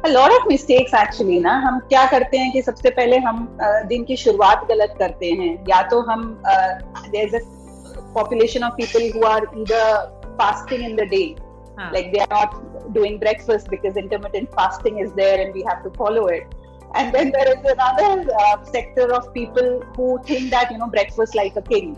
lot 0.07 0.31
of 0.31 0.49
mistakes 0.49 0.95
actually 0.95 1.39
ना? 1.41 1.53
हम 1.59 1.79
क्या 1.81 2.07
करते 2.07 2.39
हैं 2.39 2.53
कि 2.53 2.63
सबसे 2.63 2.91
पहले 2.91 3.19
हम 3.19 3.37
uh, 3.57 3.87
दिन 3.89 4.05
की 4.05 4.17
शुरुआत 4.17 4.67
गलत 4.69 4.95
करते 4.99 5.31
हैं। 5.33 5.65
या 5.69 5.83
तो 5.83 6.01
हम 6.01 6.43
there 7.09 7.41
population 8.15 8.65
of 8.65 8.75
people 8.81 9.11
who 9.15 9.23
fasting 10.39 10.83
in 10.83 10.97
the 10.97 11.01
day 11.11 11.25
हाँ. 11.80 11.94
like 11.94 12.12
they 12.14 12.20
are 12.20 12.28
not 12.30 12.94
doing 12.94 13.20
breakfast 13.20 13.70
because 13.70 13.98
intermittent 13.98 14.54
fasting 14.54 15.00
is 15.00 15.14
there 15.14 15.42
and 15.42 15.54
we 15.54 15.64
have 15.64 15.84
to 15.84 15.90
follow 15.92 16.28
it 16.28 16.56
and 16.96 17.14
then 17.14 17.32
there 17.32 17.48
is 17.48 17.72
another 17.72 18.28
uh, 18.34 18.64
sector 18.64 19.14
of 19.14 19.34
people 19.34 19.82
who 19.96 20.20
think 20.26 20.50
that 20.52 20.72
you 20.72 20.78
know 20.78 20.88
breakfast 20.88 21.36
like 21.36 21.56
a 21.56 21.62
king 21.62 21.96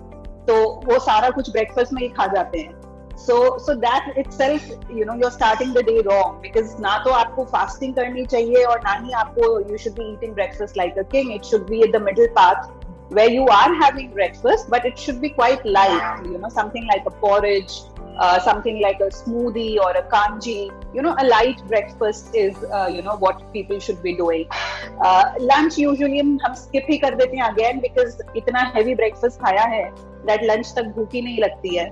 तो 0.48 0.56
वो 0.86 1.00
सारा 1.00 1.30
कुछ 1.30 1.50
breakfast 1.56 1.94
में 1.94 2.01
ही 2.01 2.08
खा 2.20 2.27
जाते 2.36 2.60
हैं 2.60 2.80
so 3.24 3.36
so 3.63 3.75
that 3.82 4.13
itself 4.18 4.68
you 5.00 5.06
know 5.06 5.15
you're 5.22 5.34
starting 5.34 5.74
the 5.74 5.84
day 5.89 5.98
wrong 6.08 6.38
because 6.46 6.75
ना 6.86 6.98
तो 7.03 7.12
आपको 7.18 7.46
fasting 7.51 7.94
करनी 7.96 8.25
चाहिए 8.25 8.63
और 8.74 8.80
ना 8.86 8.94
ही 9.03 9.12
आपको 9.24 9.50
you 9.72 9.82
should 9.84 9.96
be 9.96 10.08
eating 10.13 10.34
breakfast 10.39 10.80
like 10.82 10.98
a 11.03 11.03
king 11.15 11.32
it 11.38 11.46
should 11.51 11.65
be 11.74 11.82
at 11.88 11.91
the 11.98 12.03
middle 12.10 12.32
path 12.39 12.70
where 13.10 13.30
you 13.30 13.46
are 13.53 13.74
having 13.84 14.12
breakfast 14.12 14.70
but 14.70 14.86
it 14.86 14.98
should 14.98 15.22
be 15.22 15.30
quite 15.30 15.65
light 15.77 16.25
you 16.25 16.38
know 16.38 16.51
something 16.58 16.88
like 16.94 17.10
a 17.13 17.15
porridge 17.24 17.80
uh, 18.18 18.39
something 18.39 18.82
like 18.82 19.00
a 19.00 19.10
smoothie 19.10 19.77
or 19.77 19.91
a 19.91 20.03
kanji 20.13 20.72
you 20.94 21.01
know 21.01 21.15
a 21.20 21.25
light 21.25 21.63
breakfast 21.68 22.36
is 22.36 22.56
uh, 22.72 22.89
you 22.96 23.01
know 23.01 23.15
what 23.15 23.41
people 23.53 23.80
should 23.80 24.01
be 24.03 24.15
doing 24.15 24.46
uh, 25.01 25.24
lunch 25.39 25.77
usually 25.77 26.22
हम 26.22 26.38
हम 26.46 26.56
skip 26.62 26.89
ही 26.89 26.98
कर 27.06 27.15
देते 27.15 27.38
हैं 27.38 27.50
again 27.53 27.82
because 27.88 28.22
इतना 28.44 28.72
heavy 28.75 28.96
breakfast 29.01 29.41
खाया 29.41 29.65
है 29.75 29.84
that 30.30 30.48
lunch 30.51 30.75
तक 30.75 30.94
भूख 30.98 31.13
ही 31.13 31.22
नहीं 31.22 31.38
लगती 31.41 31.75
है 31.77 31.89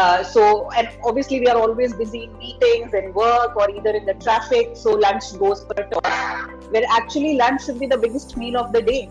uh, 0.00 0.22
so 0.22 0.70
and 0.70 0.88
obviously 1.04 1.40
we 1.40 1.46
are 1.46 1.58
always 1.64 1.94
busy 1.94 2.24
in 2.24 2.36
meetings 2.38 2.94
and 2.94 3.14
work 3.14 3.56
or 3.56 3.70
either 3.70 3.90
in 3.90 4.06
the 4.06 4.14
traffic 4.26 4.76
so 4.84 4.94
lunch 5.06 5.32
goes 5.38 5.64
for 5.64 5.80
a 5.82 5.88
toss 5.90 6.22
where 6.70 6.86
actually 7.00 7.34
lunch 7.36 7.64
should 7.64 7.78
be 7.78 7.86
the 7.86 7.98
biggest 8.06 8.36
meal 8.36 8.62
of 8.64 8.72
the 8.78 8.82
day 8.92 9.02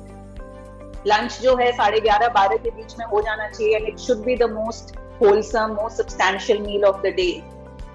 lunch 1.08 1.40
जो 1.42 1.56
है 1.58 1.72
साढ़े 1.78 2.00
ग्यारह 2.00 2.28
बारह 2.34 2.58
के 2.64 2.70
बीच 2.72 2.94
में 2.98 3.06
हो 3.12 3.22
जाना 3.22 3.48
चाहिए 3.50 3.76
and 3.76 3.88
it 3.88 3.98
should 4.00 4.18
be 4.26 4.36
the 4.38 4.50
most 4.52 4.96
wholesome 5.21 5.77
most 5.81 5.97
substantial 5.97 6.61
meal 6.63 6.85
of 6.85 7.01
the 7.03 7.13
day 7.17 7.31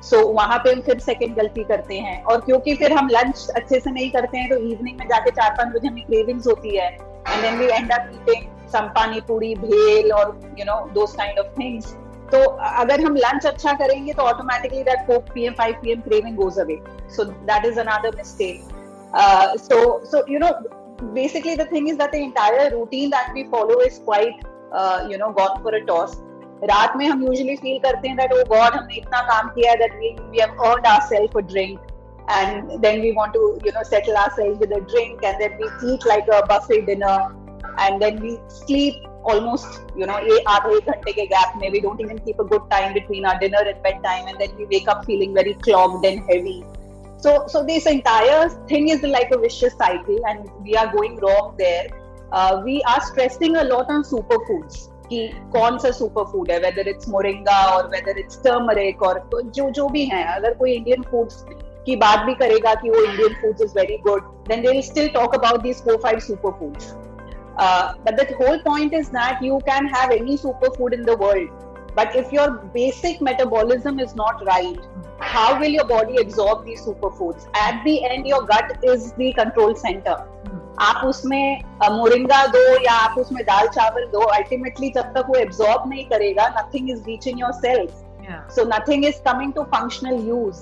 so 0.10 0.22
वहाँ 0.34 0.58
पे 0.64 0.72
हम 0.72 0.82
फिर 0.82 1.00
सेकंड 1.00 1.36
गलती 1.36 1.64
करते 1.72 1.98
हैं। 2.00 2.22
और 2.24 2.42
क्योंकि 2.42 2.76
फिर 2.76 2.94
हम 2.94 3.10
लंच 3.12 3.48
अच्छे 3.56 3.80
से 3.80 3.92
नहीं 3.92 4.10
करते 4.12 4.38
हैं 4.38 4.50
तो 4.50 4.58
इवनिंग 4.58 5.00
में 5.00 5.08
जाके 5.08 5.32
चार 5.32 5.54
पाँच 5.58 5.76
बजे 5.76 5.88
हमें 5.88 6.04
क्रेविंग्स 6.06 6.48
होती 6.48 6.76
है। 6.78 6.90
And 6.90 7.42
then 7.42 7.58
we 7.60 7.66
end 7.66 7.92
up 7.92 8.12
eating 8.16 8.50
some 8.74 8.88
pani 8.96 9.22
puri 9.28 9.54
bhel 9.56 10.12
और 10.14 10.40
you 10.60 10.66
know 10.66 10.80
those 10.94 11.16
kind 11.16 11.40
of 11.40 11.48
things 11.60 11.94
तो 12.34 12.44
अगर 12.82 13.02
हम 13.06 13.16
लंच 13.16 13.46
अच्छा 13.46 13.74
करेंगे 13.80 14.14
तो 14.14 14.24
automatically 14.24 14.84
that 14.84 15.08
4 15.10 15.18
PM 15.34 15.54
5 15.62 15.74
PM 15.82 16.02
craving 16.02 16.36
goes 16.36 16.60
away 16.60 16.78
so 17.16 17.24
that 17.50 17.66
is 17.66 17.80
another 17.80 18.16
mistake 18.18 18.70
so 19.62 19.78
so 20.10 20.20
you 20.34 20.40
know 20.42 20.50
basically 21.16 21.54
the 21.62 21.64
thing 21.72 21.88
is 21.94 21.98
that 22.02 22.14
the 22.16 22.20
entire 22.26 22.68
routine 22.74 23.10
that 23.14 23.34
we 23.38 23.42
follow 23.56 23.80
is 23.88 23.98
quite 24.06 24.46
uh, 24.82 25.00
you 25.10 25.18
know 25.24 25.30
gone 25.40 25.58
for 25.66 25.74
a 25.80 25.82
रात 26.71 26.97
में 26.97 27.07
हम 27.07 27.25
usually 27.27 27.57
feel 27.63 27.83
करते 27.83 28.09
हैं 28.09 28.17
that 28.19 28.33
oh 28.37 28.45
god 28.53 28.77
हमने 28.77 28.97
इतना 28.99 29.21
काम 29.33 29.49
किया 29.59 29.75
that 29.83 29.99
we 30.03 30.15
we 30.35 30.41
have 30.45 30.55
earned 30.69 30.87
ourselves 30.93 31.37
a 31.41 31.43
drink 31.53 31.81
and 32.29 32.71
then 32.85 33.01
we 33.01 33.13
want 33.13 33.35
to 33.35 33.43
you 33.65 33.73
know 33.73 33.83
settle 33.83 34.17
ourselves 34.17 34.59
with 34.59 34.73
a 34.79 34.81
drink 34.93 35.27
and 35.31 35.41
then 35.41 35.59
we 35.61 35.91
eat 35.91 36.07
like 36.13 36.33
a 36.39 36.41
buffet 36.47 36.87
dinner 36.87 37.19
and 37.79 38.03
then 38.03 38.21
we 38.21 38.39
sleep 38.49 39.05
almost 39.33 39.83
you 39.97 40.07
know 40.07 40.17
ये 40.31 40.39
आधे 40.55 40.77
एक 40.77 40.91
घंटे 40.95 41.13
के 41.13 41.27
gap 41.35 41.61
में 41.61 41.71
we 41.75 41.83
don't 41.85 42.01
even 42.07 42.19
keep 42.25 42.41
a 42.47 42.49
good 42.55 42.67
time 42.73 42.95
between 42.95 43.27
our 43.27 43.39
dinner 43.45 43.63
and 43.75 43.83
bedtime 43.83 44.27
and 44.33 44.41
then 44.41 44.57
we 44.59 44.67
wake 44.73 44.89
up 44.95 45.05
feeling 45.05 45.35
very 45.35 45.55
clogged 45.69 46.05
and 46.11 46.33
heavy 46.33 46.59
so 47.19 47.37
so 47.55 47.63
this 47.71 47.87
entire 47.87 48.49
thing 48.73 48.89
is 48.97 49.03
like 49.03 49.31
a 49.31 49.39
vicious 49.39 49.79
cycle 49.85 50.29
and 50.33 50.51
we 50.63 50.77
are 50.83 50.91
going 50.93 51.17
wrong 51.17 51.55
there 51.59 51.87
uh, 52.33 52.61
we 52.65 52.83
are 52.83 53.01
stressing 53.01 53.57
a 53.57 53.65
lot 53.65 53.91
on 53.97 54.03
superfoods 54.03 54.89
कि 55.12 55.28
कौन 55.54 55.78
सा 55.78 55.92
super 55.92 56.24
food 56.32 56.52
है 56.52 56.60
whether 56.60 56.88
it's 56.90 57.10
moringa 57.10 57.60
और 57.68 57.88
whether 57.88 58.20
it's 58.20 58.42
turmeric 58.44 59.04
और 59.04 59.22
जो 59.34 59.70
जो 59.70 59.88
भी 59.90 60.06
है, 60.06 60.24
अगर 60.36 60.54
कोई 60.54 60.74
इंडियन 60.74 61.04
फूड्स 61.12 61.46
की 61.86 61.96
बात 61.96 62.26
भी 62.26 62.34
करेगा 62.36 62.74
कि 62.82 62.90
वो 62.90 63.04
Indian 63.04 63.34
food 63.42 63.62
is 63.62 63.74
very 63.78 63.98
good 64.08 64.28
then 64.48 64.62
they 64.62 64.82
still 64.82 65.08
talk 65.14 65.36
about 65.36 65.62
these 65.62 65.84
four 65.84 65.98
five 66.04 66.20
super 66.28 66.60
foods 66.60 66.94
but 68.06 68.20
the 68.20 68.28
whole 68.42 68.58
point 68.66 68.94
is 68.94 69.10
that 69.12 69.44
you 69.44 69.58
can 69.70 69.88
have 69.96 70.12
any 70.12 70.38
super 70.38 70.78
food 70.78 70.94
in 70.94 71.04
the 71.04 71.18
world. 71.22 71.61
but 71.99 72.15
if 72.21 72.33
your 72.37 72.47
basic 72.73 73.21
metabolism 73.27 73.99
is 74.07 74.15
not 74.17 74.43
right 74.47 74.81
how 75.35 75.45
will 75.61 75.75
your 75.79 75.85
body 75.93 76.17
absorb 76.23 76.65
these 76.65 76.83
superfoods 76.87 77.47
at 77.61 77.83
the 77.85 77.95
end 78.09 78.27
your 78.33 78.41
gut 78.51 78.75
is 78.95 79.13
the 79.21 79.33
control 79.43 79.75
center 79.85 80.17
आप 80.87 81.05
उसमें 81.09 81.63
अ, 81.83 81.89
moringa 81.91 82.47
दो 82.55 82.63
या 82.85 82.93
आप 83.05 83.19
उसमें 83.19 83.43
दाल 83.45 83.69
चावल 83.77 84.05
दो 84.15 84.21
ultimately 84.39 84.91
जब 84.97 85.13
तक 85.15 85.27
वो 85.29 85.35
एब्जॉर्ब 85.45 85.89
नहीं 85.91 86.05
करेगा 86.09 86.49
nothing 86.59 86.91
is 86.91 87.05
reaching 87.07 87.41
yourself 87.67 88.03
Yeah. 88.27 88.39
so 88.55 88.63
nothing 88.69 89.03
is 89.09 89.19
coming 89.27 89.51
to 89.57 89.63
functional 89.73 90.23
use 90.29 90.61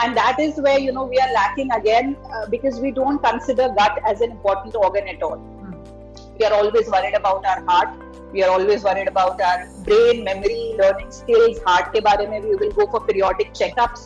and 0.00 0.18
that 0.18 0.40
is 0.46 0.58
where 0.64 0.80
you 0.86 0.92
know 0.96 1.04
we 1.12 1.20
are 1.26 1.28
lacking 1.36 1.70
again 1.76 2.10
uh, 2.38 2.42
because 2.54 2.80
we 2.82 2.90
don't 2.98 3.22
consider 3.26 3.68
gut 3.78 4.00
as 4.10 4.24
an 4.26 4.34
important 4.34 4.76
organ 4.88 5.08
at 5.12 5.22
all 5.28 5.38
we 6.39 6.45
are 6.45 6.53
always 6.53 6.89
worried 6.89 7.13
about 7.13 7.45
our 7.45 7.63
heart. 7.65 7.89
We 8.31 8.43
are 8.43 8.49
always 8.49 8.83
worried 8.83 9.07
about 9.07 9.39
our 9.39 9.67
brain 9.85 10.23
memory 10.23 10.75
learning 10.79 11.11
skills 11.11 11.59
heart 11.65 11.93
ke 11.95 12.03
bare 12.09 12.27
mein 12.33 12.47
we 12.49 12.55
will 12.61 12.75
go 12.81 12.87
for 12.93 13.01
periodic 13.09 13.53
checkups. 13.61 14.05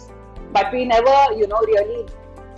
But 0.58 0.74
we 0.78 0.86
never 0.86 1.18
you 1.42 1.48
know 1.54 1.62
really 1.72 2.06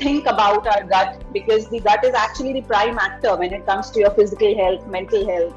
think 0.04 0.28
about 0.34 0.68
our 0.74 0.84
gut 0.94 1.24
because 1.34 1.68
the 1.70 1.82
gut 1.88 2.06
is 2.10 2.20
actually 2.26 2.54
the 2.54 2.62
prime 2.74 2.98
actor 2.98 3.36
when 3.36 3.54
it 3.54 3.66
comes 3.66 3.92
to 3.92 4.06
your 4.06 4.12
physical 4.20 4.58
health 4.62 4.88
mental 4.98 5.28
health. 5.32 5.54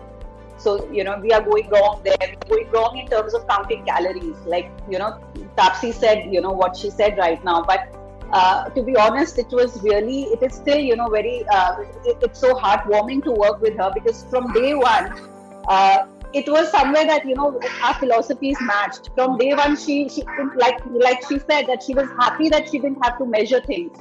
So 0.59 0.76
you 0.92 1.04
know 1.04 1.19
we 1.23 1.33
are 1.33 1.42
going 1.49 1.71
wrong 1.71 2.02
there. 2.04 2.16
We're 2.23 2.54
going 2.54 2.71
wrong 2.76 2.99
in 2.99 3.09
terms 3.09 3.35
of 3.35 3.49
counting 3.49 3.85
calories. 3.87 4.47
Like 4.57 4.71
you 4.90 4.99
know 4.99 5.11
tapsi 5.57 5.95
said 6.04 6.33
you 6.37 6.47
know 6.47 6.54
what 6.62 6.76
she 6.76 6.90
said 6.90 7.19
right 7.26 7.42
now. 7.50 7.62
But 7.62 8.01
uh, 8.32 8.64
to 8.70 8.82
be 8.82 8.96
honest 8.96 9.38
it 9.38 9.50
was 9.50 9.82
really 9.82 10.22
it 10.34 10.42
is 10.42 10.54
still 10.54 10.78
you 10.78 10.96
know 10.96 11.08
very 11.08 11.44
uh, 11.48 11.76
it, 12.04 12.16
it's 12.22 12.40
so 12.40 12.54
heartwarming 12.54 13.22
to 13.22 13.32
work 13.32 13.60
with 13.60 13.76
her 13.76 13.90
because 13.94 14.24
from 14.24 14.52
day 14.52 14.74
one 14.74 15.12
uh, 15.68 16.06
it 16.32 16.48
was 16.48 16.70
somewhere 16.70 17.06
that 17.06 17.26
you 17.26 17.34
know 17.34 17.60
our 17.82 17.94
philosophies 17.94 18.56
matched. 18.62 19.10
From 19.14 19.36
day 19.36 19.54
one 19.54 19.76
she, 19.76 20.08
she 20.08 20.22
like 20.56 20.80
like 20.86 21.22
she 21.28 21.38
said 21.38 21.66
that 21.66 21.82
she 21.82 21.94
was 21.94 22.08
happy 22.18 22.48
that 22.48 22.70
she 22.70 22.78
didn't 22.78 23.02
have 23.02 23.18
to 23.18 23.26
measure 23.26 23.60
things 23.60 23.98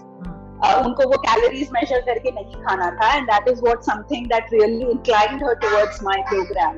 Uh, 0.66 0.86
उनको 0.86 1.06
वो 1.10 1.18
calories 1.22 1.70
major 1.74 2.02
करके 2.08 2.32
नहीं 2.32 2.62
खाना 2.64 2.90
था 2.98 3.14
and 3.14 3.26
that 3.28 3.48
is 3.50 3.62
what 3.68 3.84
something 3.84 4.26
that 4.32 4.54
really 4.54 4.90
inclined 4.92 5.44
her 5.44 5.54
towards 5.62 6.02
my 6.04 6.22
program 6.30 6.76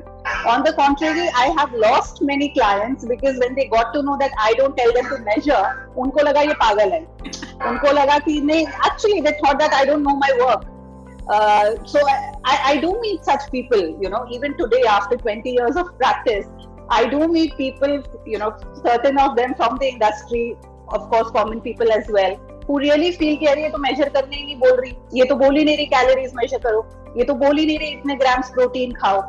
on 0.52 0.62
the 0.62 0.74
contrary 0.76 1.26
I 1.40 1.50
have 1.58 1.74
lost 1.84 2.22
many 2.30 2.48
clients 2.58 3.04
because 3.04 3.40
when 3.40 3.54
they 3.54 3.64
got 3.74 3.92
to 3.94 4.02
know 4.02 4.16
that 4.22 4.38
I 4.40 4.54
don't 4.60 4.76
tell 4.76 4.90
them 4.90 5.08
to 5.08 5.18
measure 5.24 5.92
उनको 6.04 6.22
लगा 6.28 6.40
ये 6.40 6.54
पागल 6.62 6.92
है। 6.92 7.00
उनको 7.70 7.92
लगा 8.00 8.18
कि 8.28 8.40
नहीं 8.52 8.66
actually 8.66 9.20
they 9.20 9.32
thought 9.44 9.58
that 9.62 9.74
I 9.74 9.84
don't 9.84 10.06
know 10.08 10.16
my 10.24 10.32
work 10.44 10.70
Uh, 11.26 11.76
so 11.86 12.00
I, 12.44 12.54
I 12.70 12.76
do 12.80 13.00
meet 13.00 13.24
such 13.24 13.50
people, 13.50 13.82
you 14.00 14.08
know, 14.10 14.26
even 14.30 14.56
today 14.56 14.82
after 14.84 15.16
20 15.16 15.50
years 15.50 15.76
of 15.76 15.96
practice, 15.98 16.46
I 16.90 17.06
do 17.06 17.26
meet 17.26 17.56
people, 17.56 18.02
you 18.26 18.38
know, 18.38 18.54
certain 18.84 19.18
of 19.18 19.36
them 19.36 19.54
from 19.54 19.78
the 19.78 19.88
industry, 19.88 20.56
of 20.88 21.08
course, 21.08 21.30
common 21.30 21.62
people 21.62 21.90
as 21.90 22.06
well, 22.08 22.36
who 22.68 22.78
really 22.78 23.10
feel 23.12 23.38
कि 23.38 23.46
अरे 23.46 23.62
ये 23.62 23.68
तो 23.70 23.78
major 23.78 24.08
करने 24.18 24.36
ही 24.36 24.44
नहीं 24.44 24.56
बोल 24.58 24.76
रही 24.80 24.94
ये 25.18 25.24
तो 25.28 25.36
बोल 25.36 25.56
ही 25.56 25.64
नहीं 25.64 25.76
रही 25.76 25.86
कैलोरीज 25.96 26.32
मेजर 26.36 26.58
करो 26.66 26.86
ये 27.16 27.24
तो 27.24 27.34
बोल 27.42 27.58
ही 27.58 27.66
नहीं 27.66 27.78
रही 27.78 27.88
इतने 27.92 28.14
ग्राम्स 28.22 28.50
प्रोटीन 28.54 28.92
खाओ 29.02 29.22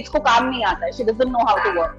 इसको 0.00 0.18
काम 0.30 0.48
नहीं 0.48 0.64
आता 0.70 0.90
she 0.96 1.04
doesn't 1.04 1.32
know 1.32 1.44
how 1.48 1.64
to 1.64 1.80
work 1.80 1.98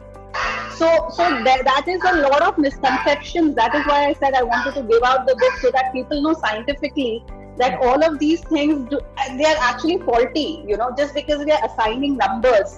so 0.77 0.87
so 1.15 1.25
that, 1.45 1.59
that 1.65 1.87
is 1.87 2.05
a 2.11 2.13
lot 2.19 2.41
of 2.45 2.57
misconceptions 2.57 3.55
that 3.55 3.75
is 3.79 3.83
why 3.89 3.97
i 4.05 4.13
said 4.21 4.37
i 4.39 4.41
wanted 4.43 4.73
to 4.77 4.81
give 4.91 5.03
out 5.09 5.27
the 5.27 5.35
book 5.41 5.59
so 5.63 5.71
that 5.75 5.91
people 5.95 6.21
know 6.21 6.33
scientifically 6.45 7.23
that 7.57 7.75
all 7.87 8.05
of 8.07 8.17
these 8.19 8.41
things 8.45 8.89
do, 8.89 8.99
they 9.37 9.45
are 9.45 9.59
actually 9.69 9.97
faulty 9.99 10.63
you 10.67 10.77
know 10.77 10.89
just 11.01 11.13
because 11.13 11.45
we 11.45 11.51
are 11.51 11.61
assigning 11.67 12.17
numbers 12.17 12.73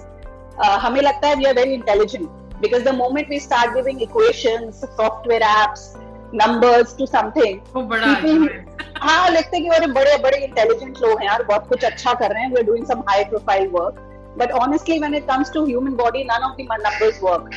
uh, 0.58 0.78
हमें 0.84 1.00
लगता 1.02 1.28
है 1.28 1.36
we 1.36 1.46
are 1.46 1.54
very 1.60 1.74
intelligent 1.74 2.28
because 2.60 2.84
the 2.90 2.92
moment 2.92 3.34
we 3.36 3.38
start 3.38 3.74
giving 3.74 4.02
equations 4.08 4.84
software 5.00 5.46
apps 5.52 5.88
numbers 6.40 6.94
to 7.00 7.06
something 7.12 7.60
people 7.74 8.48
हाँ 8.98 9.28
लगता 9.30 9.56
है 9.56 9.60
कि 9.62 9.68
अरे 9.76 9.86
बड़े 9.92 10.16
बड़े 10.22 10.38
इंटेलिजेंट 10.44 10.98
लोग 11.02 11.18
हैं 11.20 11.26
यार 11.26 11.42
बहुत 11.48 11.66
कुछ 11.68 11.84
अच्छा 11.84 12.12
कर 12.20 12.32
रहे 12.32 12.42
हैं 12.42 12.50
we 12.50 12.56
are 12.56 12.62
doing 12.66 12.86
some 12.86 13.00
high 13.08 13.24
profile 13.24 13.68
work 13.72 13.98
but 14.38 14.52
honestly 14.60 14.98
when 14.98 15.14
it 15.14 15.26
comes 15.26 15.52
to 15.54 15.64
human 15.66 15.92
body 15.96 16.24
none 16.30 16.44
of 16.44 16.62
the 16.62 16.80
numbers 16.86 17.20
work 17.22 17.50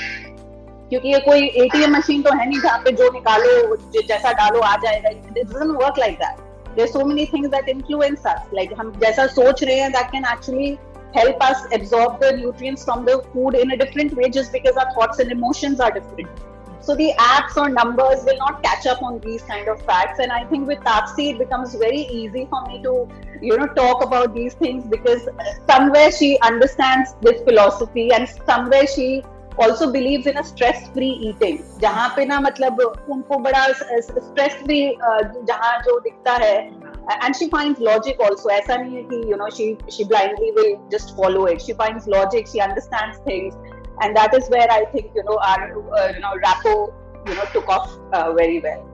क्योंकि 0.90 1.14
ये 1.14 1.20
कोई 1.30 1.48
एटीएम 1.64 1.96
मशीन 1.96 2.22
तो 2.22 2.36
है 2.38 2.50
नहीं 2.50 2.60
जहाँ 2.62 2.78
पे 2.86 2.92
जो 3.02 3.10
निकालो 3.14 3.76
जैसा 3.96 4.32
डालो 4.42 4.60
आ 4.60 4.76
जाएगा 4.84 5.10
it 5.10 5.34
doesn't 5.34 5.82
work 5.84 6.00
like 6.00 6.20
that 6.20 6.48
there's 6.76 6.92
so 6.94 7.04
many 7.04 7.26
things 7.26 7.50
that 7.50 7.70
influence 7.72 8.26
us 8.32 8.52
like 8.58 8.74
हम 8.80 8.92
जैसा 9.00 9.26
सोच 9.40 9.64
रहे 9.64 9.80
हैं 9.80 9.92
that 9.94 10.12
can 10.12 10.28
actually 10.34 10.68
help 11.16 11.42
us 11.46 11.64
absorb 11.78 12.20
the 12.20 12.30
nutrients 12.36 12.86
from 12.90 13.06
the 13.06 13.16
food 13.32 13.56
in 13.56 13.72
a 13.76 13.78
different 13.78 14.14
way 14.20 14.30
just 14.38 14.58
because 14.58 14.78
our 14.84 14.92
thoughts 14.98 15.26
and 15.26 15.32
emotions 15.32 15.82
are 15.86 15.92
different 15.96 16.46
So 16.89 16.95
the 16.95 17.13
apps 17.19 17.57
or 17.57 17.69
numbers 17.71 18.25
will 18.25 18.37
not 18.37 18.63
catch 18.63 18.87
up 18.87 19.03
on 19.03 19.19
these 19.21 19.43
kind 19.43 19.69
of 19.69 19.81
facts. 19.83 20.19
And 20.19 20.31
I 20.31 20.45
think 20.45 20.67
with 20.69 20.81
Tapsi, 20.81 21.33
it 21.33 21.39
becomes 21.39 21.75
very 21.75 22.03
easy 22.03 22.47
for 22.51 22.63
me 22.67 22.83
to, 22.83 23.09
you 23.41 23.57
know, 23.57 23.67
talk 23.67 24.05
about 24.05 24.35
these 24.35 24.55
things 24.55 24.85
because 24.85 25.27
somewhere 25.67 26.11
she 26.13 26.39
understands 26.41 27.15
this 27.23 27.43
philosophy 27.43 28.13
and 28.13 28.29
somewhere 28.47 28.87
she 28.87 29.25
also 29.59 29.91
believes 29.93 30.27
in 30.27 30.37
a 30.37 30.45
stress 30.45 30.89
free 30.89 31.13
eating 31.31 31.59
जहाँ 31.81 32.09
पे 32.17 32.25
ना 32.27 32.41
मतलब 32.41 32.81
उनको 33.11 33.39
बड़ा 33.39 33.67
stress 33.71 34.55
free 34.63 34.95
जहाँ 35.01 35.79
जो 35.87 35.99
दिखता 36.07 36.33
है 36.45 36.57
and 37.23 37.37
she 37.37 37.49
finds 37.51 37.79
logic 37.81 38.21
also 38.21 38.51
ऐसा 38.51 38.77
नहीं 38.77 38.97
है 38.97 39.03
कि 39.13 39.29
you 39.29 39.37
know 39.37 39.49
she 39.59 39.77
she 39.97 40.05
blindly 40.05 40.51
will 40.59 40.75
just 40.91 41.17
follow 41.17 41.45
it 41.47 41.63
she 41.63 41.73
finds 41.73 42.07
logic 42.07 42.49
she 42.53 42.61
understands 42.61 43.19
things 43.29 43.55
and 44.01 44.17
that 44.17 44.35
is 44.35 44.49
where 44.49 44.71
I 44.71 44.85
think 44.87 45.13
you 45.15 45.25
know 45.25 45.39
our 45.39 45.71
uh, 46.01 46.13
you 46.15 46.21
know 46.21 46.35
Rapo 46.47 46.93
you 47.29 47.35
know 47.35 47.45
took 47.53 47.69
off 47.69 47.97
uh, 48.13 48.33
very 48.33 48.61
well. 48.61 48.91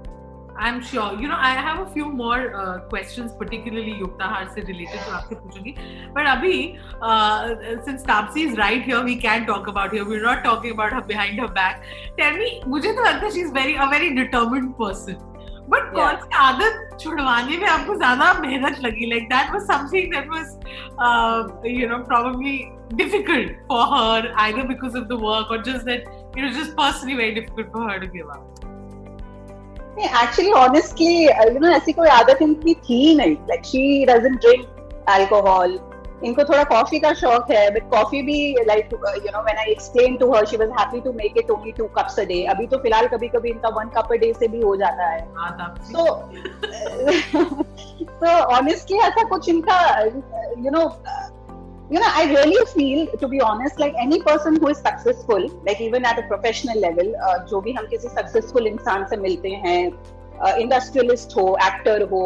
I'm 0.57 0.83
sure. 0.83 1.15
You 1.19 1.29
know, 1.29 1.37
I 1.39 1.53
have 1.55 1.79
a 1.81 1.91
few 1.91 2.07
more 2.07 2.55
uh, 2.55 2.81
questions, 2.89 3.33
particularly 3.33 3.95
Yuktahar 4.01 4.41
se 4.55 4.65
related 4.71 4.99
to 5.05 5.13
आपसे 5.19 5.35
पूछूंगी. 5.35 5.75
But 6.17 6.27
अभी, 6.33 6.79
uh, 7.01 7.85
since 7.87 8.03
Tapsi 8.03 8.45
is 8.49 8.59
right 8.59 8.83
here, 8.83 9.03
we 9.03 9.17
can 9.17 9.47
talk 9.47 9.71
about 9.73 9.97
her. 9.97 10.05
We're 10.05 10.27
not 10.27 10.45
talking 10.45 10.73
about 10.73 10.93
her 10.93 11.01
behind 11.13 11.41
her 11.41 11.49
back. 11.49 11.83
Tell 12.19 12.37
me, 12.43 12.51
मुझे 12.75 12.93
तो 12.93 13.05
लगता 13.05 13.27
है 13.27 13.33
she's 13.39 13.51
very 13.59 13.77
a 13.77 13.89
very 13.95 14.15
determined 14.21 14.77
person. 14.83 15.27
But 15.73 15.91
कौन 15.95 16.17
सी 16.21 16.37
आदत 16.37 16.99
छुड़वाने 17.01 17.57
में 17.59 17.67
आपको 17.69 17.95
ज्यादा 17.99 18.33
मेहनत 18.41 18.79
लगी 18.85 19.07
like 19.11 19.29
that 19.33 19.51
was 19.53 19.63
something 19.67 20.13
that 20.15 20.29
was 20.31 21.67
you 21.81 21.89
know 21.89 21.99
probably 22.09 22.57
difficult 22.94 23.52
for 23.68 23.86
her 23.86 24.34
either 24.38 24.64
because 24.64 24.96
of 24.96 25.08
the 25.08 25.18
work 25.18 25.50
or 25.50 25.58
just 25.60 25.86
that 25.86 26.04
it 26.36 26.44
was 26.44 26.56
just 26.56 26.76
personally 26.76 27.16
very 27.16 27.34
difficult 27.34 27.72
for 27.72 27.90
her 27.90 28.00
to 28.00 28.08
give 28.08 28.30
up 28.30 28.44
actually 30.12 30.52
honestly 30.52 31.30
uh, 31.30 31.50
you 31.50 31.60
know 31.60 31.72
ऐसी 31.74 31.94
कोई 31.94 32.08
आदत 32.10 32.42
इनकी 32.42 32.74
थी 32.88 33.16
नहीं 33.16 33.36
like 33.48 33.66
she 33.66 34.06
doesn't 34.06 34.42
drink 34.42 34.68
alcohol 35.18 35.78
इनको 36.24 36.44
थोड़ा 36.44 36.64
coffee 36.64 37.00
का 37.00 37.12
शौक 37.14 37.52
है 37.52 37.70
बट 37.72 37.90
कॉफ़ी 37.90 38.22
भी 38.28 38.38
like 38.68 38.94
you 38.94 39.32
know 39.32 39.42
when 39.44 39.58
I 39.58 39.72
explain 39.72 40.16
to 40.18 40.32
her 40.34 40.46
she 40.46 40.58
was 40.58 40.70
happy 40.80 41.02
to 41.02 41.12
make 41.14 41.38
it 41.38 41.50
only 41.52 41.72
two 41.78 41.86
cups 41.98 42.20
a 42.20 42.24
day 42.30 42.42
अभी 42.54 42.68
तो 42.68 42.78
फ़िलहाल 42.84 43.08
कभी 43.08 43.28
कभी 43.36 43.50
इनका 43.50 43.70
वन 43.80 43.90
कप 43.98 44.14
अ 44.14 44.18
डे 44.22 44.34
से 44.40 44.48
भी 44.48 44.62
हो 44.62 44.76
जाता 44.76 45.10
है 45.10 45.22
तो 45.92 46.06
तो 48.24 48.32
ऑनेस्टली 48.58 48.98
ऐसा 49.08 49.24
कुछ 49.30 49.50
इनका 49.50 49.80
you 50.02 50.72
know 50.72 50.88
you 51.90 52.00
know 52.00 52.12
i 52.20 52.26
really 52.26 52.66
feel 52.68 53.06
to 53.18 53.28
be 53.28 53.40
honest 53.40 53.80
like 53.80 53.94
any 54.00 54.20
person 54.22 54.56
who 54.60 54.70
is 54.70 54.78
successful 54.78 55.44
like 55.66 55.80
even 55.80 56.04
at 56.04 56.18
a 56.18 56.24
professional 56.24 56.80
level 56.80 57.12
uh, 57.28 57.38
जो 57.50 57.62
भी 57.62 57.74
हम 57.74 57.88
किसी 57.88 58.08
सक्सेसफुल 58.10 58.68
इंसान 58.68 59.06
से 59.10 59.18
मिलते 59.18 59.50
हैं 59.66 59.80
इंडस्ट्रियलिस्ट 60.60 61.30
uh, 61.30 61.38
हो 61.38 61.58
एक्टर 61.66 62.02
हो 62.12 62.24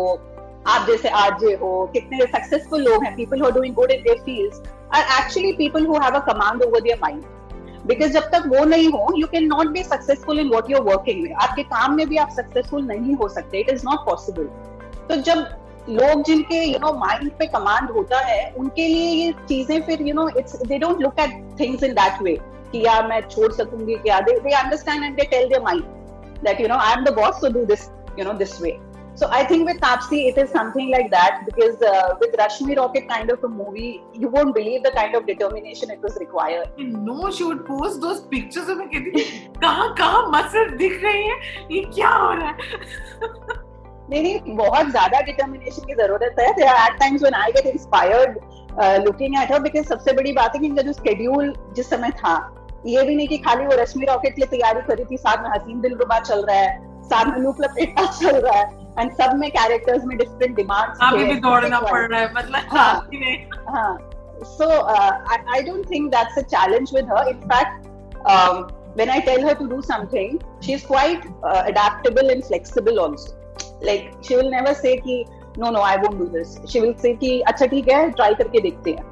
आप 0.67 0.87
जैसे 0.87 1.09
आरजे 1.23 1.53
हो 1.55 1.71
कितने 1.93 2.25
सक्सेसफुल 2.37 2.81
लोग 2.83 3.03
हैं 3.05 3.15
people 3.15 3.41
who 3.41 3.49
doing 3.51 3.75
good 3.75 3.91
in 3.91 4.01
their 4.03 4.23
fields 4.25 4.61
are 4.95 5.03
actually 5.19 5.51
people 5.57 5.85
who 5.85 5.99
have 6.03 6.15
a 6.15 6.25
command 6.31 6.63
over 6.63 6.81
their 6.81 6.99
mind 7.03 7.23
because 7.87 8.11
जब 8.13 8.31
तक 8.31 8.43
वो 8.55 8.63
नहीं 8.65 8.87
हो 8.91 9.07
you 9.17 9.27
can 9.31 9.47
not 9.47 9.67
be 9.73 9.83
successful 9.83 10.39
in 10.39 10.49
what 10.53 10.71
you're 10.71 10.81
working 10.91 11.23
में 11.23 11.33
आपके 11.43 11.63
काम 11.75 11.95
में 11.95 12.07
भी 12.09 12.17
आप 12.23 12.29
सक्सेसफुल 12.35 12.83
नहीं 12.85 13.15
हो 13.21 13.27
सकते 13.35 13.59
इट 13.59 13.69
इज़ 13.69 13.85
नॉट 13.85 14.05
पॉसिबल 14.05 14.49
तो 15.09 15.21
जब 15.29 15.45
लोग 15.89 16.23
जिनके 16.23 16.63
यू 16.63 16.79
नो 16.79 16.93
माइंड 16.93 17.31
पे 17.31 17.45
कमांड 17.45 17.89
होता 17.91 18.19
है, 18.19 18.53
उनके 18.57 18.87
लिए 18.87 19.09
ये 19.09 19.31
चीज़ें 19.49 19.81
फिर 19.81 20.01
you 20.01 20.13
know 20.13 20.27
it's 20.29 20.55
they 20.55 20.77
don't 20.77 21.01
look 21.01 21.19
at 21.19 21.59
things 21.59 21.83
in 21.83 21.93
that 21.93 22.21
way 22.21 22.37
कि 22.71 22.85
यार 22.85 23.07
मैं 23.07 23.21
छोड़ 23.21 23.51
सकूँगी 23.51 23.95
क्या? 23.95 24.19
They 24.19 24.39
they 24.39 24.51
understand 24.55 25.03
and 25.03 25.15
they 25.15 25.23
tell 25.23 25.47
their 25.49 25.61
mind 25.61 25.83
that 26.43 26.61
you 26.61 26.67
know 26.67 26.75
I 26.75 26.93
am 26.93 27.03
the 27.03 27.13
boss 27.13 27.41
so 27.41 27.49
do 27.53 27.65
this 27.65 27.89
you 28.19 28.25
know 28.25 28.33
this 28.33 28.61
way 28.61 28.77
so 29.19 29.27
I 29.27 29.45
think 29.45 29.67
with 29.67 29.77
Taapsee 29.77 30.19
it 30.27 30.37
is 30.37 30.47
something 30.47 30.89
like 30.91 31.07
that 31.07 31.43
because 31.45 31.85
with 32.21 32.37
Rashmi 32.41 32.73
Rocket 32.73 33.09
kind 33.09 33.31
of 33.31 33.45
a 33.45 33.49
movie 33.49 33.99
you 34.17 34.29
won't 34.29 34.53
believe 34.53 34.81
the 34.81 34.93
kind 34.95 35.15
of 35.15 35.23
determination 35.23 35.93
it 35.93 36.03
was 36.03 36.17
required 36.17 36.67
no 36.79 37.31
she 37.31 37.43
post 37.43 38.01
those 38.01 38.27
pictures 38.31 38.69
of 38.69 38.77
कहाँ 39.61 39.93
कहाँ, 39.93 40.29
muscle 40.35 40.69
दिख 40.77 41.03
रही 41.03 41.27
है? 41.27 41.35
ये 41.71 41.81
क्या 41.95 42.09
हो 42.09 42.31
रहा 42.33 42.49
है? 42.49 43.67
नहीं 44.09 44.21
नहीं 44.23 44.55
बहुत 44.57 44.89
ज़्यादा 44.91 45.19
डिटर्मिनेशन 45.25 45.85
की 45.87 45.95
ज़रूरत 45.95 46.35
है। 46.39 46.51
There 46.53 46.75
are 46.75 46.93
times 46.99 47.21
when 47.21 47.33
I 47.41 47.51
get 47.57 47.65
inspired 47.73 48.37
looking 49.05 49.35
at 49.41 49.51
her 49.51 49.59
because 49.61 49.87
सबसे 49.87 50.13
बड़ी 50.19 50.31
बात 50.33 50.55
है 50.55 50.59
कि 50.59 50.67
इनका 50.67 50.81
जो 50.81 50.93
स्केड्यूल 50.93 51.53
जिस 51.75 51.89
समय 51.89 52.11
था 52.21 52.35
ये 52.85 53.03
भी 53.03 53.15
नहीं 53.15 53.27
कि 53.27 53.37
खाली 53.45 53.65
वो 53.65 53.75
रश्मि 53.81 54.05
रॉकेट 54.09 54.35
के 54.35 54.41
लिए 54.41 54.49
तैयारी 54.57 54.81
करी 54.87 55.05
थी 55.05 55.17
साथ 55.17 55.43
में 55.43 55.49
हसीन 55.49 55.81
दिल 55.81 55.95
रुबा 56.01 56.19
चल 56.19 56.45
रहा 56.45 56.57
है 56.57 56.77
साथ 57.09 57.31
में 57.31 57.39
लूप 57.43 57.61
लपेटा 57.61 58.05
चल 58.19 58.39
रहा 58.45 58.59
है 58.59 58.67
एंड 58.99 59.11
सब 59.21 59.35
में 59.39 59.49
कैरेक्टर्स 59.51 60.05
में 60.05 60.17
डिफरेंट 60.17 60.55
डिमांड्स 60.55 60.99
अभी 61.07 61.25
भी 61.25 61.35
दौड़ना 61.47 61.79
पड़ 61.79 62.01
रहा 62.01 62.19
है 62.19 62.33
मतलब 62.35 62.77
हाँ। 62.77 62.93
हाँ। 63.75 63.97
So 64.51 64.65
uh, 64.65 65.13
I, 65.33 65.37
I 65.53 65.61
don't 65.63 65.87
think 65.87 66.13
that's 66.13 66.37
a 66.37 66.43
challenge 66.51 66.91
with 66.97 67.09
her. 67.13 67.23
In 67.31 67.41
fact 67.49 67.87
um, 68.33 68.61
when 68.99 69.09
I 69.15 69.19
tell 69.25 69.41
her 69.47 69.55
to 69.61 69.67
do 69.71 69.79
something 69.87 70.37
she's 70.67 70.85
quite 70.91 71.25
uh, 71.43 71.63
adaptable 71.65 72.31
and 72.35 72.45
flexible 72.51 73.01
also. 73.05 73.33
Like 73.85 74.11
she 74.27 74.35
will 74.35 74.49
never 74.51 74.73
say 74.73 74.95
कि 74.97 75.23
no 75.59 75.69
no 75.71 75.81
I 75.81 75.97
won't 75.97 76.17
do 76.19 76.25
this 76.37 76.57
she 76.71 76.79
will 76.79 76.93
say 77.01 77.13
कि 77.15 77.39
अच्छा 77.47 77.65
ठीक 77.65 77.89
है 77.91 78.09
try 78.11 78.33
करके 78.35 78.61
देखते 78.61 78.91
हैं. 78.91 79.05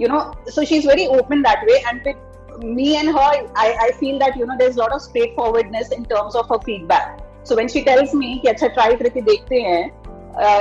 You 0.00 0.08
know 0.08 0.20
so 0.48 0.64
she 0.64 0.76
is 0.76 0.88
very 0.88 1.06
open 1.18 1.42
that 1.42 1.64
way 1.70 1.78
and 1.78 2.02
फिर 2.04 2.28
me 2.64 2.92
and 2.94 3.08
her 3.16 3.46
I 3.58 3.72
I 3.72 3.90
feel 4.00 4.18
that 4.18 4.36
you 4.38 4.46
know 4.46 4.56
there 4.56 4.70
is 4.70 4.78
lot 4.78 4.92
of 4.92 5.02
straightforwardness 5.36 5.92
in 5.92 6.04
terms 6.04 6.36
of 6.36 6.52
her 6.52 6.58
feedback 6.66 7.16
so 7.48 7.54
when 7.54 7.68
she 7.68 7.80
tells 7.80 8.14
me 8.14 8.34
कि 8.42 8.48
अच्छा 8.48 8.66
try 8.68 8.96
करके 8.96 9.20
देखते 9.30 9.60
हैं 9.62 9.84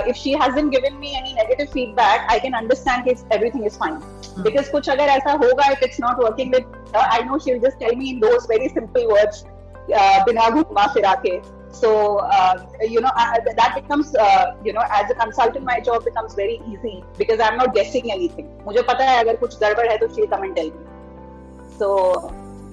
if 0.10 0.17
she 0.17 0.34
has 0.41 0.56
been 0.56 0.69
given 0.69 0.97
me 0.99 1.15
any 1.17 1.34
negative 1.34 1.67
feedback 1.73 2.32
I 2.32 2.39
can 2.39 2.54
understand 2.54 3.04
कि 3.06 3.15
everything 3.36 3.65
is 3.65 3.78
fine 3.80 3.95
because 4.43 4.71
कुछ 4.71 4.89
अगर 4.89 5.10
ऐसा 5.17 5.32
होगा 5.43 5.69
if 5.71 5.84
it's 5.86 5.99
not 6.02 6.23
working 6.23 6.54
with 6.56 6.95
I 6.95 7.23
know 7.23 7.38
she 7.39 7.52
will 7.52 7.62
just 7.62 7.80
tell 7.80 7.95
me 7.95 8.10
in 8.10 8.19
those 8.19 8.47
very 8.49 8.69
simple 8.69 9.06
words 9.12 9.43
बिना 10.25 10.49
घुमा 10.49 10.86
फिरा 10.93 11.13
के 11.25 11.38
So 11.77 12.19
uh, 12.19 12.55
you 12.88 13.01
know 13.01 13.11
I, 13.17 13.40
that 13.57 13.73
becomes 13.75 14.14
uh, 14.14 14.55
you 14.64 14.73
know 14.73 14.83
as 14.99 15.11
a 15.11 15.14
consultant 15.14 15.64
my 15.64 15.81
job 15.81 16.05
becomes 16.05 16.35
very 16.35 16.61
easy 16.73 17.03
because 17.19 17.40
I'm 17.40 17.57
not 17.57 17.75
guessing 17.75 18.12
anything. 18.17 18.47
मुझे 18.67 18.83
पता 18.90 19.05
है 19.11 19.19
अगर 19.25 19.37
कुछ 19.37 19.59
गड़बड़ 19.61 19.88
है 19.88 19.97
तो 19.99 20.09
she'll 20.14 20.29
come 20.35 20.45
and 20.45 20.57
tell 20.57 20.71
me. 20.71 20.83
So 21.79 21.88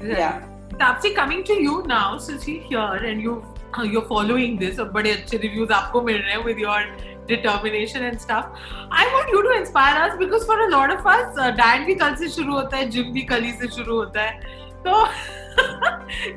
yeah. 0.03 0.43
Tapsi, 0.83 1.15
coming 1.15 1.43
to 1.49 1.57
you 1.61 1.83
now 1.87 2.17
since 2.17 2.47
you're 2.47 2.61
here 2.61 3.09
and 3.09 3.21
you've 3.21 3.89
you're 3.95 4.07
following 4.13 4.59
this 4.61 4.79
और 4.79 4.91
बड़े 4.91 5.11
अच्छे 5.11 5.37
reviews 5.47 5.71
आपको 5.71 6.01
मिल 6.01 6.21
रहे 6.21 6.35
हैं 6.35 6.45
with 6.45 6.63
your 6.67 6.79
determination 7.27 8.07
and 8.11 8.21
stuff. 8.21 8.45
I 8.91 9.09
want 9.15 9.35
you 9.35 9.43
to 9.49 9.57
inspire 9.57 9.99
us 10.05 10.17
because 10.23 10.45
for 10.45 10.59
a 10.59 10.69
lot 10.77 10.95
of 10.99 11.05
us, 11.17 11.37
uh, 11.37 11.51
diet 11.59 11.85
भी 11.85 11.95
कल 11.95 12.15
से 12.15 12.29
शुरू 12.29 12.53
होता 12.53 12.77
है, 12.77 12.89
gym 12.91 13.13
भी 13.13 13.21
कल 13.33 13.43
ही 13.43 13.51
से 13.51 13.67
शुरू 13.75 13.97
होता 13.97 14.21
है. 14.21 14.39
तो 14.87 15.05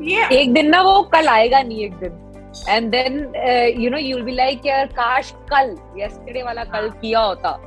ये 0.05 0.29
एक 0.41 0.53
दिन 0.55 0.69
ना 0.71 0.83
वो 0.83 1.03
कल 1.15 1.29
आएगा 1.29 1.63
नहीं 1.63 1.85
एक 1.85 1.95
दिन. 2.05 2.21
And 2.69 2.93
then 2.93 3.33
uh, 3.37 3.69
you 3.85 3.91
know 3.91 3.99
you'll 3.99 4.25
be 4.25 4.35
like 4.41 4.67
यार 4.67 4.93
काश 4.99 5.33
कल 5.53 5.75
yesterday 6.01 6.45
वाला 6.45 6.65
कल 6.75 6.91
किया 7.01 7.21
होता. 7.21 7.59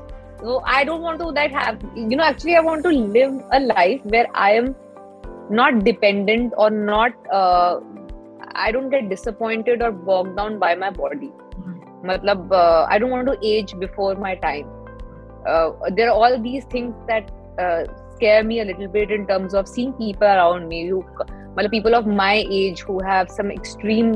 So 0.42 0.62
I 0.78 0.84
don't 0.84 1.02
want 1.02 1.20
to 1.20 1.32
that 1.40 1.52
have 1.52 1.84
you 1.96 2.16
know 2.16 2.24
actually 2.24 2.56
I 2.56 2.62
want 2.70 2.84
to 2.84 2.92
live 3.18 3.34
a 3.52 3.60
life 3.60 4.06
where 4.16 4.28
I 4.36 4.52
am 4.52 4.76
not 5.50 5.84
dependent 5.84 6.54
or 6.58 6.70
not 6.70 7.14
uh, 7.32 7.80
I 8.56 8.72
don't 8.72 8.90
get 8.90 9.10
disappointed 9.10 9.82
or 9.82 9.92
bogged 9.92 10.36
down 10.38 10.58
by 10.60 10.76
my 10.76 10.90
body. 10.90 11.32
matlab 12.06 12.52
uh, 12.52 12.86
i 12.90 12.98
don't 13.00 13.10
want 13.10 13.28
to 13.28 13.38
age 13.52 13.72
before 13.80 14.16
my 14.16 14.34
time 14.36 14.68
uh, 15.48 15.72
there 15.96 16.10
are 16.10 16.18
all 16.24 16.40
these 16.42 16.66
things 16.66 16.94
that 17.08 17.32
uh, 17.60 17.84
scare 18.15 18.45
me 18.45 18.61
a 18.61 18.65
little 18.65 18.89
bit 18.89 19.11
in 19.11 19.27
terms 19.27 19.55
of 19.55 19.69
seeing 19.69 19.93
people 19.95 20.27
around 20.27 20.69
me 20.69 20.87
who 20.89 21.05
well, 21.57 21.69
people 21.69 21.95
of 21.95 22.07
my 22.07 22.47
age 22.49 22.81
who 22.81 23.03
have 23.03 23.31
some 23.31 23.51
extreme 23.51 24.13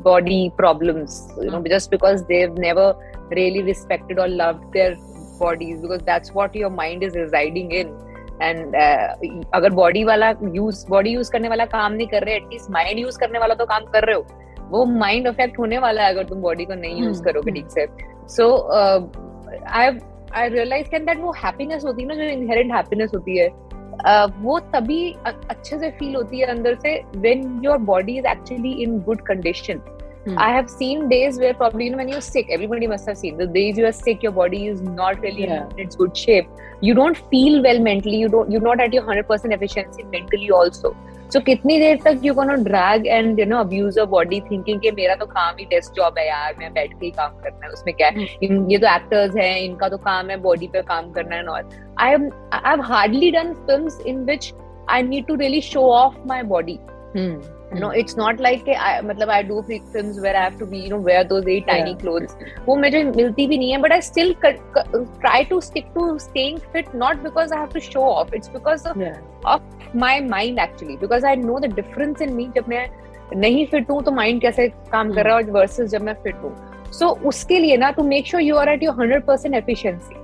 body 0.00 0.52
problems 0.56 1.28
you 1.38 1.50
know 1.50 1.62
just 1.62 1.90
because 1.90 2.24
they've 2.26 2.54
never 2.54 2.94
really 3.30 3.62
respected 3.62 4.18
or 4.18 4.28
loved 4.28 4.72
their 4.72 4.94
bodies 5.38 5.80
because 5.80 6.02
that's 6.02 6.32
what 6.32 6.54
your 6.54 6.70
mind 6.70 7.02
is 7.02 7.14
residing 7.14 7.72
in 7.72 7.98
and 8.42 8.76
uh, 8.76 9.48
अगर 9.54 9.70
body 9.74 10.04
वाला 10.04 10.30
use 10.54 10.84
body 10.90 11.10
use 11.10 11.30
करने 11.32 11.48
वाला 11.48 11.64
काम 11.74 11.92
नहीं 11.92 12.06
कर 12.08 12.24
रहे 12.24 12.34
at least 12.36 12.70
mind 12.70 12.98
use 12.98 13.18
करने 13.18 13.38
वाला 13.38 13.54
तो 13.54 13.64
काम 13.66 13.84
कर 13.92 14.04
रहे 14.06 14.14
हो 14.16 14.26
वो 14.70 14.84
माइंड 14.84 15.28
अफेक्ट 15.28 15.58
होने 15.58 15.78
वाला 15.78 16.02
है 16.02 16.12
अगर 16.12 16.24
तुम 16.28 16.40
बॉडी 16.42 16.64
को 16.64 16.74
नहीं 16.74 17.02
यूज़ 17.02 17.22
करोगे 17.24 17.52
ठीक 17.52 17.70
से 17.70 17.86
so 18.36 18.48
I 19.68 19.90
I 20.34 20.48
realise 20.48 20.88
can 20.90 21.04
that 21.04 21.18
वो 21.20 21.32
हैप्पीनेस 21.44 21.84
होती 21.84 22.02
है 22.02 22.08
ना 22.08 22.14
जो 22.14 22.30
इनहेरेंट 22.30 22.72
हैप्पीनेस 22.72 23.10
होती 23.14 23.38
है 23.38 23.48
uh, 23.48 24.30
वो 24.42 24.58
तभी 24.74 25.00
अच्छे 25.26 25.78
से 25.78 25.90
फील 25.98 26.14
होती 26.16 26.40
है 26.40 26.46
अंदर 26.56 26.78
से 26.82 27.00
when 27.16 27.60
your 27.64 27.78
body 27.92 28.18
is 28.18 28.26
actually 28.26 28.72
in 28.82 28.98
good 29.08 29.20
condition 29.26 29.80
Hmm. 30.24 30.38
I 30.38 30.50
have 30.50 30.70
seen 30.70 31.08
days 31.08 31.38
where 31.38 31.52
probably 31.52 31.86
you 31.86 31.90
know 31.90 31.96
when 31.96 32.08
you're 32.08 32.20
sick, 32.20 32.46
everybody 32.48 32.86
must 32.86 33.08
have 33.08 33.18
seen 33.18 33.38
the 33.38 33.46
days 33.46 33.76
you 33.76 33.86
are 33.86 33.92
sick, 33.92 34.22
your 34.22 34.30
body 34.30 34.68
is 34.68 34.80
not 34.80 35.20
really 35.20 35.42
yeah. 35.42 35.68
in 35.70 35.80
its 35.80 35.96
good 35.96 36.16
shape. 36.16 36.48
You 36.80 36.94
don't 36.94 37.18
feel 37.28 37.60
well 37.62 37.80
mentally. 37.80 38.18
You 38.18 38.28
don't. 38.28 38.50
You're 38.50 38.60
not 38.60 38.80
at 38.80 38.92
your 38.92 39.02
hundred 39.02 39.26
percent 39.26 39.52
efficiency 39.52 40.04
mentally 40.04 40.50
also. 40.52 40.94
So 41.32 41.38
so, 41.38 41.44
कितनी 41.46 41.78
देर 41.78 41.98
तक 42.04 42.20
you 42.24 42.34
can 42.34 42.62
drag 42.64 43.06
and 43.06 43.38
you 43.40 43.44
know 43.46 43.58
abuse 43.58 43.98
a 43.98 44.04
body 44.04 44.40
thinking 44.40 44.80
कि 44.80 44.90
मेरा 44.90 45.14
तो 45.14 45.26
काम 45.26 45.54
ही 45.58 45.64
desk 45.64 45.92
job 45.92 46.18
है 46.18 46.26
यार 46.26 46.54
मैं 46.58 46.72
बैठ 46.72 46.92
के 46.92 47.04
ही 47.06 47.10
काम 47.10 47.38
करना 47.38 47.66
है 47.66 47.72
उसमें 47.72 47.94
क्या 47.94 48.08
है? 48.08 48.26
इन, 48.42 48.66
ये 48.70 48.78
तो 48.78 48.94
एक्टर्स 48.94 49.36
हैं 49.36 49.56
इनका 49.60 49.88
तो 49.88 49.96
काम 49.98 50.30
है 50.30 50.36
बॉडी 50.40 50.66
पे 50.66 50.82
काम 50.82 51.10
करना 51.12 51.36
है 51.36 51.44
और 51.44 51.68
I 52.00 52.12
am 52.12 52.28
I 52.52 52.60
have 52.66 52.80
hardly 52.82 53.30
done 53.30 53.52
film 53.66 53.90
in 54.06 54.24
which 54.24 54.52
I 54.90 55.02
need 55.02 55.26
to 55.26 55.34
really 55.34 55.60
show 55.60 55.88
off 55.92 56.26
my 56.26 56.42
body 56.42 56.78
it's 57.90 58.16
not 58.16 58.40
like 58.40 58.68
I 58.68 59.00
मतलब 59.02 59.28
I 59.28 59.42
do 59.42 59.62
films 59.92 60.20
where 60.20 60.36
I 60.36 60.42
have 60.44 60.58
to 60.58 60.66
be 60.66 60.78
you 60.78 60.90
know 60.90 60.98
wear 60.98 61.24
those 61.24 61.44
very 61.44 61.62
tiny 61.62 61.92
yeah. 61.92 62.00
clothes 62.02 62.34
वो 62.66 62.76
मुझे 62.76 63.02
मिलती 63.04 63.46
भी 63.46 63.58
नहीं 63.58 63.72
है 63.72 63.80
but 63.82 63.92
I 63.92 64.00
still 64.00 64.34
try 65.24 65.44
to 65.52 65.60
stick 65.60 65.92
to 65.94 66.18
staying 66.18 66.60
fit 66.72 66.94
not 66.94 67.22
because 67.22 67.52
I 67.52 67.60
have 67.64 67.72
to 67.78 67.80
show 67.80 68.02
off 68.02 68.32
it's 68.32 68.48
because 68.48 68.86
of, 68.86 68.96
yeah. 68.96 69.18
of 69.44 69.62
my 69.94 70.20
mind 70.20 70.58
actually 70.58 70.96
because 70.96 71.24
I 71.24 71.34
know 71.34 71.58
the 71.58 71.72
difference 71.80 72.20
in 72.20 72.36
me 72.36 72.48
जब 72.56 72.68
मैं 72.68 72.86
नहीं 73.36 73.66
fit 73.66 73.90
हूँ 73.90 74.02
तो 74.04 74.10
mind 74.12 74.40
कैसे 74.40 74.68
काम 74.92 75.12
कर 75.12 75.24
रहा 75.24 75.36
है 75.36 75.42
वर्सेस 75.52 75.90
जब 75.90 76.02
मैं 76.02 76.14
फिट 76.22 76.34
हूँ 76.42 76.54
सो 76.92 77.06
so, 77.06 77.26
उसके 77.26 77.58
लिए 77.58 77.76
ना 77.76 77.90
to 77.90 78.02
make 78.02 78.26
sure 78.26 78.42
you 78.42 78.56
are 78.56 78.68
at 78.68 78.82
your 78.82 79.00
hundred 79.00 79.24
percent 79.26 79.54
efficiency 79.54 80.20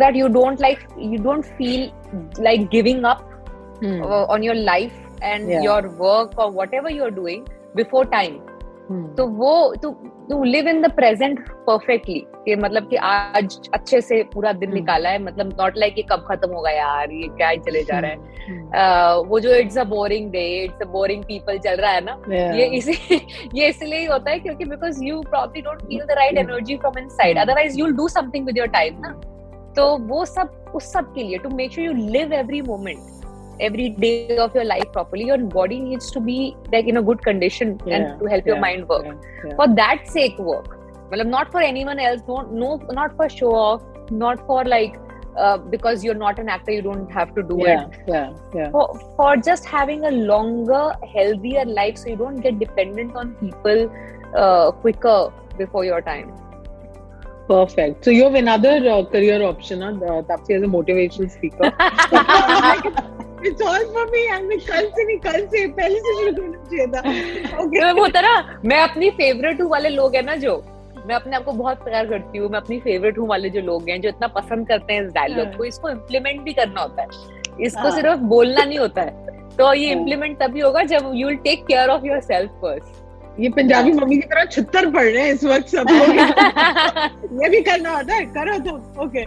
that 0.00 0.14
you 0.14 0.28
don't 0.28 0.60
like 0.60 0.82
you 0.96 1.18
don't 1.18 1.46
feel 1.58 1.92
like 2.38 2.70
giving 2.70 3.04
up 3.04 3.22
hmm. 3.80 4.02
uh, 4.02 4.24
on 4.34 4.42
your 4.42 4.54
life 4.54 5.05
and 5.22 5.48
yeah. 5.48 5.62
your 5.62 5.82
work 5.98 6.36
or 6.38 6.50
whatever 6.50 6.90
you're 6.90 7.16
doing 7.22 7.48
before 7.74 8.04
time. 8.18 8.36
तो 9.16 9.26
वो 9.36 9.52
to 9.82 9.90
to 10.28 10.42
live 10.44 10.68
in 10.68 10.80
the 10.82 10.90
present 10.94 11.38
perfectly 11.66 12.18
कि 12.44 12.54
मतलब 12.56 12.88
कि 12.88 12.96
आज 12.96 13.68
अच्छे 13.74 14.00
से 14.00 14.22
पूरा 14.34 14.52
दिन 14.52 14.68
hmm. 14.68 14.78
निकाला 14.78 15.10
है 15.10 15.22
मतलब 15.22 15.48
नॉट 15.60 15.78
लाइक 15.78 15.98
ये 15.98 16.02
कब 16.10 16.24
खत्म 16.28 16.50
होगा 16.54 16.70
यार 16.70 17.12
ये 17.12 17.28
क्या 17.36 17.48
ही 17.48 17.58
चले 17.58 17.82
जा 17.82 17.98
रहा 17.98 18.10
है। 18.10 18.16
Hmm. 18.16 18.60
uh, 18.80 19.28
वो 19.30 19.40
जो 19.40 19.54
it's 19.54 19.78
a 19.78 19.84
boring 19.84 20.30
day 20.32 20.44
it's 20.64 20.82
a 20.82 20.90
boring 20.92 21.24
people 21.24 21.58
चल 21.58 21.76
रहा 21.80 21.90
है 21.90 22.04
ना 22.04 22.16
yeah. 22.20 22.54
ये 22.58 22.66
इसी 22.76 22.92
ये 23.54 23.68
इसलिए 23.68 23.98
ही 23.98 24.04
होता 24.04 24.30
है 24.30 24.38
क्योंकि 24.38 24.64
because 24.64 25.04
you 25.04 25.20
probably 25.30 25.62
don't 25.62 25.82
feel 25.82 26.04
the 26.04 26.18
right 26.18 26.38
energy 26.38 26.76
from 26.76 26.98
inside 26.98 27.38
otherwise 27.38 27.78
you 27.78 27.86
will 27.86 27.96
do 27.96 28.08
something 28.08 28.46
with 28.46 28.58
your 28.58 28.68
time 28.78 29.00
ना। 29.06 29.12
तो 29.76 29.96
वो 30.14 30.24
सब 30.24 30.72
उस 30.74 30.92
सब 30.92 31.12
के 31.14 31.22
लिए 31.22 31.38
to 31.38 31.48
make 31.56 31.72
sure 31.72 31.86
you 31.86 31.92
live 32.12 32.32
every 32.32 32.62
moment 32.62 33.25
every 33.60 33.88
day 33.88 34.36
of 34.36 34.54
your 34.54 34.64
life 34.64 34.90
properly 34.92 35.26
your 35.26 35.38
body 35.38 35.80
needs 35.80 36.10
to 36.10 36.20
be 36.20 36.56
like 36.72 36.86
in 36.86 36.98
a 36.98 37.02
good 37.02 37.22
condition 37.22 37.80
yeah, 37.86 37.96
and 37.96 38.20
to 38.20 38.26
help 38.26 38.46
yeah, 38.46 38.52
your 38.52 38.60
mind 38.60 38.88
work 38.88 39.06
yeah, 39.06 39.56
for 39.56 39.68
that 39.74 40.06
sake 40.08 40.38
work 40.38 40.78
well 41.10 41.24
not 41.24 41.50
for 41.50 41.60
anyone 41.60 41.98
else 41.98 42.20
don't 42.26 42.52
no 42.52 42.76
not 43.00 43.16
for 43.16 43.28
show 43.28 43.54
off 43.54 43.82
not 44.10 44.46
for 44.46 44.64
like 44.64 44.98
uh, 45.36 45.58
because 45.58 46.02
you're 46.02 46.14
not 46.14 46.38
an 46.38 46.48
actor 46.48 46.72
you 46.72 46.82
don't 46.82 47.10
have 47.10 47.34
to 47.34 47.42
do 47.42 47.64
it 47.64 48.00
yeah 48.08 48.32
yeah 48.54 48.70
for, 48.70 48.98
for 49.16 49.36
just 49.36 49.64
having 49.64 50.04
a 50.06 50.10
longer 50.10 50.94
healthier 51.12 51.64
life 51.64 51.98
so 51.98 52.08
you 52.08 52.16
don't 52.16 52.40
get 52.40 52.58
dependent 52.58 53.14
on 53.14 53.34
people 53.34 53.92
uh, 54.34 54.70
quicker 54.70 55.32
before 55.58 55.84
your 55.84 56.00
time 56.00 56.34
Perfect. 57.48 58.04
So 58.04 58.10
you 58.10 58.24
have 58.24 58.34
another 58.34 58.88
uh, 58.90 59.04
career 59.04 59.40
option, 59.44 59.80
huh? 59.80 59.90
Uh, 59.90 60.22
Tapsi 60.22 60.56
as 60.56 60.62
a 60.62 60.66
motivational 60.66 61.30
speaker. 61.30 61.72
It's 63.44 63.62
all 63.62 63.84
for 63.94 64.06
me 64.10 64.22
and 64.24 64.48
मैं 64.48 64.58
कल 64.60 64.88
से 64.88 65.04
नहीं 65.04 65.18
कल 65.20 65.46
से 65.46 65.66
पहले 65.68 65.98
से 65.98 66.14
शुरू 66.14 66.32
करना 66.32 66.64
चाहिए 66.64 66.86
था 66.86 67.62
ओके 67.62 67.80
okay. 67.80 67.98
होता 67.98 68.20
ना 68.20 68.60
मैं 68.64 68.80
अपनी 68.80 69.10
फेवरेट 69.12 69.60
हूँ 69.60 69.70
वाले 69.70 69.88
लोग 69.90 70.14
हैं 70.16 70.22
ना 70.22 70.36
जो 70.38 70.56
मैं 71.06 71.14
अपने 71.14 71.36
आप 71.36 71.44
को 71.44 71.52
बहुत 71.52 71.84
प्यार 71.84 72.06
करती 72.06 72.38
हूँ 72.38 72.48
मैं 72.50 72.58
अपनी 72.58 72.78
फेवरेट 72.80 73.18
हूँ 73.18 73.28
वाले 73.28 73.50
जो 73.50 73.60
लोग 73.62 73.88
हैं 73.88 74.00
जो 74.00 74.08
इतना 74.08 74.26
पसंद 74.32 74.68
करते 74.68 74.92
हैं 74.92 75.02
इस 75.02 75.12
डायलॉग 75.12 75.46
हाँ। 75.46 75.56
को 75.56 75.64
इसको 75.64 75.88
इम्प्लीमेंट 75.90 76.40
भी 76.42 76.52
करना 76.52 76.80
होता 76.80 77.02
है 77.02 77.64
इसको 77.64 77.80
हाँ। 77.80 77.90
सिर्फ़ 77.90 78.20
बोलना 78.28 78.64
नहीं 78.64 78.78
होता 78.78 79.02
है 79.02 79.34
तो 79.56 79.72
ये 79.74 79.90
इम्प्लीमेंट 79.92 80.30
हाँ। 80.32 80.48
तभी 80.48 80.60
होगा 80.60 80.82
जब 80.84 81.10
you 81.14 81.28
will 81.28 81.36
take 81.44 81.66
care 81.66 81.88
of 81.88 82.06
your 82.06 82.20
self 82.22 82.50
first 82.62 83.04
ये 83.40 83.48
पंजाबी 83.56 83.92
मम्मी 83.92 84.16
की 84.16 84.26
तरह 84.28 84.44
छुत्तर 84.44 84.90
पढ़ 84.90 85.04
रहे 85.04 85.22
हैं 85.22 85.32
इस 85.34 85.44
वक्त 85.44 85.68
सब 85.68 85.86
लोग। 85.90 87.42
ये 87.42 87.48
भी 87.50 87.60
करना 87.62 87.90
होता 87.96 88.14
है 88.14 88.24
करो 88.36 88.58
तो 88.66 88.74
okay 89.04 89.24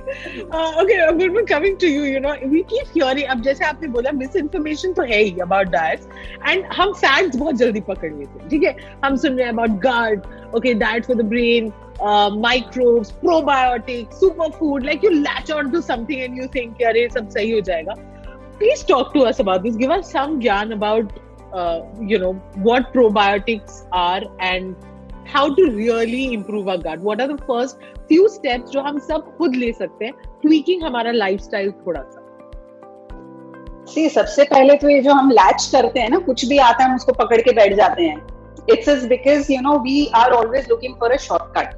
okay 0.81 1.27
good 1.27 1.47
coming 1.49 1.77
to 1.81 1.87
you 1.87 2.03
you 2.05 2.19
know 2.19 2.33
we 2.45 2.61
keep 2.71 2.87
hearing 2.95 3.29
अब 3.29 3.41
जैसे 3.41 3.65
आपने 3.65 3.87
बोला 3.87 4.11
मिस 4.11 4.35
इन्फॉर्मेशन 4.35 4.93
तो 4.93 5.03
है 5.11 5.21
ही 5.21 5.35
अबाउट 5.41 5.67
डाइट्स 5.67 6.07
एंड 6.49 6.65
हम 6.79 6.93
फैक्ट्स 6.93 7.37
बहुत 7.37 7.55
जल्दी 7.55 7.81
पकड़ 7.81 8.11
लेते 8.13 8.39
हैं 8.39 8.49
ठीक 8.49 8.63
है? 8.63 8.75
हम 9.05 9.15
सुन 9.15 9.33
रहे 9.33 9.45
हैं 9.45 9.53
about 9.53 9.79
gut 9.81 10.55
okay 10.55 10.73
diet 10.73 11.05
for 11.05 11.15
the 11.15 11.25
brain 11.25 11.71
microbes 12.41 13.11
probiotic 13.21 14.13
super 14.13 14.49
food 14.49 14.85
like 14.85 15.03
you 15.03 15.09
latch 15.09 15.51
on 15.51 15.71
to 15.71 15.81
something 15.81 16.21
and 16.21 16.37
you 16.39 16.47
think 16.55 16.81
अरे 16.87 17.07
सब 17.13 17.29
सही 17.29 17.51
हो 17.51 17.61
जाएगा. 17.61 17.93
Please 18.59 18.85
talk 18.87 19.11
to 19.13 19.19
us 19.21 19.39
about 19.41 19.61
this 19.61 19.75
give 19.77 19.93
us 19.93 20.11
some 20.11 20.39
gyan 20.39 20.71
about 20.71 21.11
uh, 21.53 21.79
you 22.11 22.19
know 22.19 22.33
what 22.67 22.93
probiotics 22.93 23.81
are 23.91 24.21
and 24.39 24.75
how 25.33 25.43
to 25.55 25.65
really 25.71 26.33
improve 26.33 26.67
our 26.67 26.77
gut. 26.77 26.99
What 26.99 27.21
are 27.21 27.27
the 27.27 27.37
first 27.49 27.77
few 28.07 28.27
steps 28.27 28.71
जो 28.71 28.81
हम 28.81 28.99
सब 28.99 29.35
खुद 29.37 29.55
ले 29.55 29.71
सकते 29.73 30.05
हैं 30.05 30.13
tweaking 30.45 30.83
हमारा 30.83 31.11
lifestyle 31.11 31.71
थोड़ा 31.85 32.01
सा 32.01 32.25
सी 33.85 34.09
सबसे 34.09 34.43
पहले 34.43 34.75
तो 34.77 34.89
ये 34.89 35.01
जो 35.01 35.13
हम 35.13 35.31
लैच 35.31 35.69
करते 35.71 35.99
हैं 35.99 36.09
ना 36.09 36.17
कुछ 36.19 36.45
भी 36.45 36.57
आता 36.57 36.83
है 36.83 36.89
हम 36.89 36.95
उसको 36.95 37.13
पकड़ 37.13 37.41
के 37.41 37.51
बैठ 37.51 37.73
जाते 37.73 38.03
हैं। 38.03 38.27
It's 38.69 38.89
is 38.89 39.07
because 39.07 39.51
you 39.51 39.61
know 39.61 39.77
we 39.79 40.11
are 40.15 40.31
always 40.31 40.69
looking 40.69 40.95
for 40.99 41.11
a 41.11 41.17
shortcut 41.17 41.75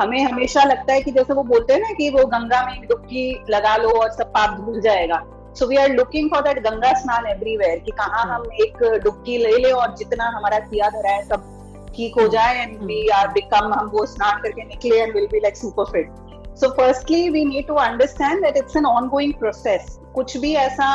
हमें 0.00 0.20
हमेशा 0.24 0.62
लगता 0.64 0.92
है 0.92 1.00
कि 1.02 1.10
जैसे 1.10 1.34
वो 1.34 1.42
बोलते 1.42 1.72
हैं 1.72 1.80
ना 1.80 1.92
कि 1.92 2.10
वो 2.10 2.24
गंगा 2.26 2.64
में 2.66 2.80
डुबकी 2.86 3.44
लगा 3.50 3.76
लो 3.76 3.90
और 3.90 4.10
सब 4.10 4.26
पाप 4.26 4.60
धुल 4.60 4.80
जाएगा। 4.80 5.16
So 5.58 5.66
we 5.66 5.76
are 5.76 5.88
looking 5.90 6.30
for 6.30 6.42
that 6.42 6.58
Ganga 6.62 6.92
snan 6.98 7.26
everywhere 7.26 7.78
कि 7.78 7.92
कहाँ 7.98 8.24
हम 8.24 8.42
एक 8.62 8.82
डुबकी 9.04 9.38
ले 9.38 9.56
ले 9.58 9.70
और 9.72 9.94
जितना 9.98 10.28
हमारा 10.36 10.58
किया 10.66 10.88
धरा 10.90 11.12
है 11.12 11.22
सब 11.24 11.54
ठीक 11.96 12.20
हो 12.20 12.26
जाए 12.28 12.62
एंड 12.62 12.82
वी 12.82 13.06
आर 13.14 13.28
बिकम 13.32 13.72
हम 13.74 13.88
वो 13.92 14.04
स्नान 14.06 14.42
करके 14.42 14.64
निकले 14.64 15.00
and 15.02 15.14
will 15.14 15.26
be 15.32 15.40
like 15.40 15.56
super 15.56 15.90
fit 15.92 16.56
so 16.60 16.68
firstly 16.76 17.28
we 17.30 17.44
need 17.44 17.66
to 17.66 17.74
understand 17.86 18.44
that 18.44 18.56
it's 18.56 18.76
an 18.76 18.86
ongoing 19.08 19.34
process 19.38 19.98
कुछ 20.14 20.36
भी 20.36 20.54
ऐसा 20.66 20.90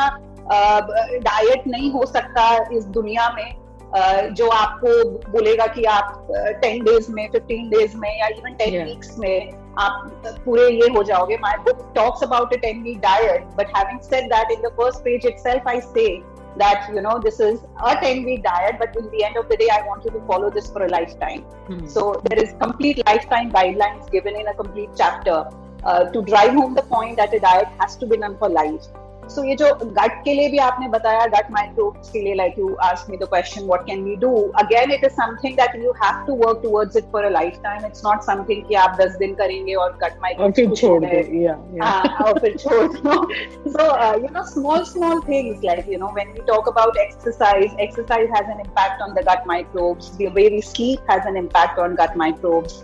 डाइट 0.50 1.60
uh, 1.60 1.66
नहीं 1.66 1.90
हो 1.90 2.06
सकता 2.06 2.48
इस 2.72 2.84
दुनिया 2.96 3.28
में 3.36 3.63
जो 3.96 4.48
आपको 4.50 4.92
बोलेगा 5.30 5.66
कि 5.74 5.84
आप 5.84 6.26
टेन 6.62 6.78
uh, 6.78 6.84
डेज़ 6.86 7.10
में 7.12 7.28
फिफ्टीन 7.32 7.68
डेज़ 7.70 7.96
में 7.96 8.10
या 8.18 8.26
इवन 8.28 8.54
टेन 8.62 8.84
वीक्स 8.84 9.18
में 9.18 9.52
आप 9.80 10.24
पूरे 10.44 10.68
ये 10.68 10.88
हो 10.96 11.02
जाओगे 11.10 11.36
my 11.42 11.56
book 11.64 11.92
talks 11.96 12.22
about 12.22 12.54
a 12.54 12.56
ten 12.60 12.82
week 12.82 12.98
diet 13.00 13.44
but 13.58 13.76
having 13.76 14.00
said 14.10 14.24
that 14.34 14.50
in 14.52 14.62
the 14.62 14.72
first 14.80 15.04
page 15.04 15.26
itself 15.32 15.68
I 15.74 15.78
say 15.90 16.08
that 16.56 16.88
you 16.94 17.02
know 17.02 17.14
this 17.22 17.38
is 17.40 17.60
a 17.84 17.94
10 18.00 18.24
week 18.24 18.42
diet 18.42 18.76
but 18.78 18.96
in 18.96 19.10
the 19.10 19.22
end 19.24 19.36
of 19.36 19.48
the 19.48 19.56
day 19.62 19.68
i 19.76 19.80
want 19.86 20.04
you 20.04 20.10
to 20.16 20.20
follow 20.26 20.50
this 20.56 20.68
for 20.74 20.84
a 20.84 20.88
lifetime 20.88 21.40
mm-hmm. 21.42 21.86
so 21.94 22.04
there 22.26 22.42
is 22.42 22.52
complete 22.60 23.00
lifetime 23.06 23.50
guidelines 23.56 24.10
given 24.12 24.36
in 24.42 24.46
a 24.52 24.54
complete 24.54 24.90
chapter 24.96 25.38
uh, 25.84 26.04
to 26.16 26.22
drive 26.22 26.52
home 26.60 26.74
the 26.74 26.86
point 26.92 27.16
that 27.16 27.34
a 27.34 27.40
diet 27.40 27.66
has 27.80 27.96
to 27.96 28.06
be 28.06 28.16
done 28.16 28.38
for 28.38 28.48
life 28.48 28.86
so 29.30 29.42
ये 29.44 29.54
जो 29.56 29.72
गट 29.74 30.22
के 30.24 30.34
लिए 30.34 30.48
भी 30.50 30.58
आपने 30.58 30.88
बताया 30.88 31.26
गट 31.34 31.50
microbes 31.52 32.10
के 32.10 32.20
लिए 32.20 32.34
like 32.34 32.58
you 32.58 32.74
ask 32.84 33.10
me 33.10 33.16
the 33.16 33.28
question 33.30 33.66
what 33.66 33.86
can 33.86 34.02
we 34.04 34.16
do 34.24 34.30
again 34.62 34.92
it 34.92 35.04
is 35.04 35.12
something 35.12 35.56
that 35.56 35.76
you 35.84 35.92
have 36.02 36.24
to 36.26 36.36
work 36.44 36.60
towards 36.62 36.96
it 36.96 37.04
for 37.12 37.24
a 37.24 37.30
lifetime 37.64 37.86
it's 37.86 38.04
not 38.04 38.22
something 38.22 38.62
कि 38.68 38.74
आप 38.84 38.96
10 39.00 39.18
दिन 39.18 39.34
करेंगे 39.34 39.74
और 39.84 39.98
गट 40.02 40.18
माइक्रोब्स 40.22 40.56
फिर 40.56 40.74
छोड़ 40.76 41.04
दे 41.04 41.22
या 41.42 41.54
और 42.24 42.38
फिर 42.38 42.56
छोड़ 42.56 42.86
दो। 42.86 43.20
So 43.70 43.90
you 44.22 44.28
know 44.32 44.44
small 44.50 44.84
small 44.92 45.20
things 45.28 45.64
like 45.64 45.92
you 45.92 45.98
know 45.98 46.12
when 46.14 46.32
we 46.32 46.44
talk 46.48 46.68
about 46.68 46.98
exercise 47.06 47.76
exercise 47.80 48.30
has 48.36 48.50
an 48.50 48.60
impact 48.60 49.02
on 49.02 49.14
the 49.14 49.28
gut 49.28 49.46
microbes 49.48 50.16
the 50.18 50.32
way 50.34 50.48
we 50.48 50.60
sleep 50.72 51.10
has 51.10 51.28
an 51.28 51.36
impact 51.36 51.78
on 51.78 51.94
gut 52.02 52.16
microbes 52.16 52.82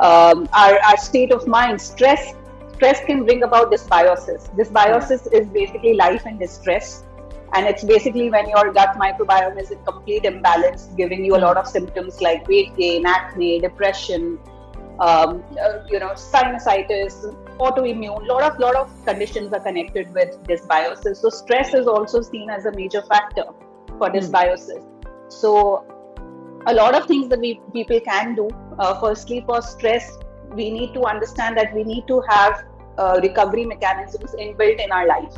Um, 0.00 0.48
our, 0.54 0.78
our 0.80 0.96
state 0.96 1.30
of 1.30 1.46
mind, 1.46 1.78
stress 1.78 2.32
stress 2.80 3.04
can 3.04 3.24
bring 3.24 3.42
about 3.42 3.70
dysbiosis. 3.70 4.48
Dysbiosis 4.56 5.30
is 5.38 5.46
basically 5.48 5.92
life 5.94 6.24
in 6.24 6.38
distress. 6.38 7.04
And 7.52 7.66
it's 7.66 7.84
basically 7.84 8.30
when 8.30 8.48
your 8.48 8.72
gut 8.72 8.94
microbiome 8.96 9.60
is 9.60 9.70
in 9.70 9.84
complete 9.84 10.24
imbalance, 10.24 10.84
giving 10.96 11.22
you 11.22 11.36
a 11.36 11.42
lot 11.44 11.58
of 11.58 11.66
symptoms 11.66 12.22
like 12.22 12.48
weight 12.48 12.74
gain, 12.76 13.04
acne, 13.04 13.60
depression, 13.60 14.38
um, 14.98 15.44
uh, 15.62 15.80
you 15.90 15.98
know, 15.98 16.12
sinusitis, 16.12 17.18
autoimmune. 17.58 18.26
Lot 18.26 18.44
of 18.50 18.58
lot 18.58 18.76
of 18.76 19.04
conditions 19.04 19.52
are 19.52 19.60
connected 19.60 20.14
with 20.14 20.42
dysbiosis. 20.44 21.16
So 21.16 21.28
stress 21.28 21.74
is 21.74 21.86
also 21.86 22.22
seen 22.22 22.48
as 22.48 22.64
a 22.64 22.72
major 22.72 23.02
factor 23.02 23.44
for 23.98 24.08
hmm. 24.08 24.16
dysbiosis. 24.16 24.82
So 25.28 25.84
a 26.66 26.72
lot 26.72 26.94
of 26.94 27.06
things 27.06 27.28
that 27.28 27.40
we 27.40 27.60
people 27.74 28.00
can 28.00 28.34
do. 28.34 28.48
Uh, 28.78 28.98
firstly, 29.00 29.44
for 29.46 29.60
stress, 29.60 30.16
we 30.54 30.70
need 30.70 30.94
to 30.94 31.04
understand 31.04 31.58
that 31.58 31.74
we 31.74 31.84
need 31.84 32.06
to 32.08 32.22
have 32.28 32.64
uh, 33.00 33.20
recovery 33.22 33.64
mechanisms 33.64 34.34
inbuilt 34.38 34.84
in 34.84 34.92
our 34.92 35.06
life. 35.06 35.36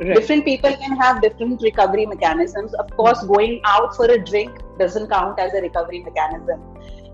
Right. 0.00 0.14
Different 0.14 0.44
people 0.46 0.74
can 0.82 0.96
have 0.96 1.20
different 1.20 1.62
recovery 1.62 2.06
mechanisms. 2.06 2.74
Of 2.74 2.90
course, 2.96 3.22
going 3.22 3.60
out 3.64 3.94
for 3.94 4.06
a 4.06 4.18
drink 4.18 4.60
doesn't 4.78 5.10
count 5.10 5.38
as 5.38 5.52
a 5.52 5.60
recovery 5.60 6.02
mechanism. 6.02 6.62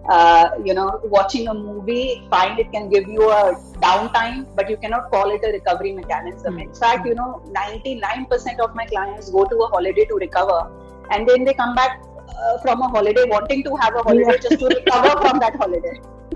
Uh, 0.09 0.51
you 0.65 0.73
know, 0.73 1.01
watching 1.05 1.49
a 1.49 1.55
movie, 1.55 2.25
fine, 2.31 2.57
it 2.61 2.71
can 2.71 2.89
give 2.89 3.09
you 3.09 3.29
a 3.29 3.55
downtime, 3.87 4.47
but 4.55 4.71
you 4.71 4.77
cannot 4.77 5.11
call 5.11 5.33
it 5.33 5.41
a 5.43 5.51
recovery 5.51 5.93
mechanism. 5.93 6.55
Mm-hmm. 6.55 6.69
In 6.69 6.75
fact, 6.75 7.07
you 7.07 7.15
know, 7.17 7.43
99% 7.47 8.61
of 8.61 8.75
my 8.77 8.87
clients 8.87 9.31
go 9.31 9.45
to 9.45 9.57
a 9.57 9.67
holiday 9.67 10.05
to 10.05 10.15
recover, 10.15 10.71
and 11.11 11.29
then 11.29 11.43
they 11.43 11.55
come 11.55 11.75
back 11.75 12.05
uh, 12.29 12.59
from 12.59 12.83
a 12.83 12.89
holiday 12.89 13.25
wanting 13.25 13.65
to 13.65 13.75
have 13.77 13.97
a 13.97 14.03
holiday 14.03 14.31
yeah. 14.31 14.49
just 14.49 14.61
to 14.61 14.67
recover 14.67 15.21
from 15.23 15.41
that 15.41 15.57
holiday. 15.57 16.01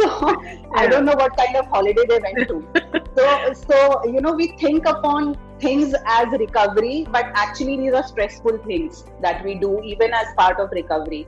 so 0.00 0.42
I 0.74 0.86
don't 0.86 1.04
know 1.04 1.14
what 1.14 1.36
kind 1.36 1.56
of 1.56 1.66
holiday 1.66 2.04
they 2.08 2.18
went 2.18 2.48
to. 2.48 3.04
so, 3.16 3.52
so 3.52 4.04
you 4.04 4.20
know, 4.20 4.32
we 4.32 4.48
think 4.58 4.86
upon 4.86 5.36
things 5.60 5.94
as 6.06 6.28
recovery, 6.38 7.06
but 7.10 7.26
actually 7.34 7.76
these 7.76 7.92
are 7.92 8.06
stressful 8.06 8.58
things 8.58 9.04
that 9.20 9.44
we 9.44 9.54
do 9.54 9.80
even 9.82 10.12
as 10.12 10.26
part 10.36 10.58
of 10.58 10.70
recovery. 10.72 11.26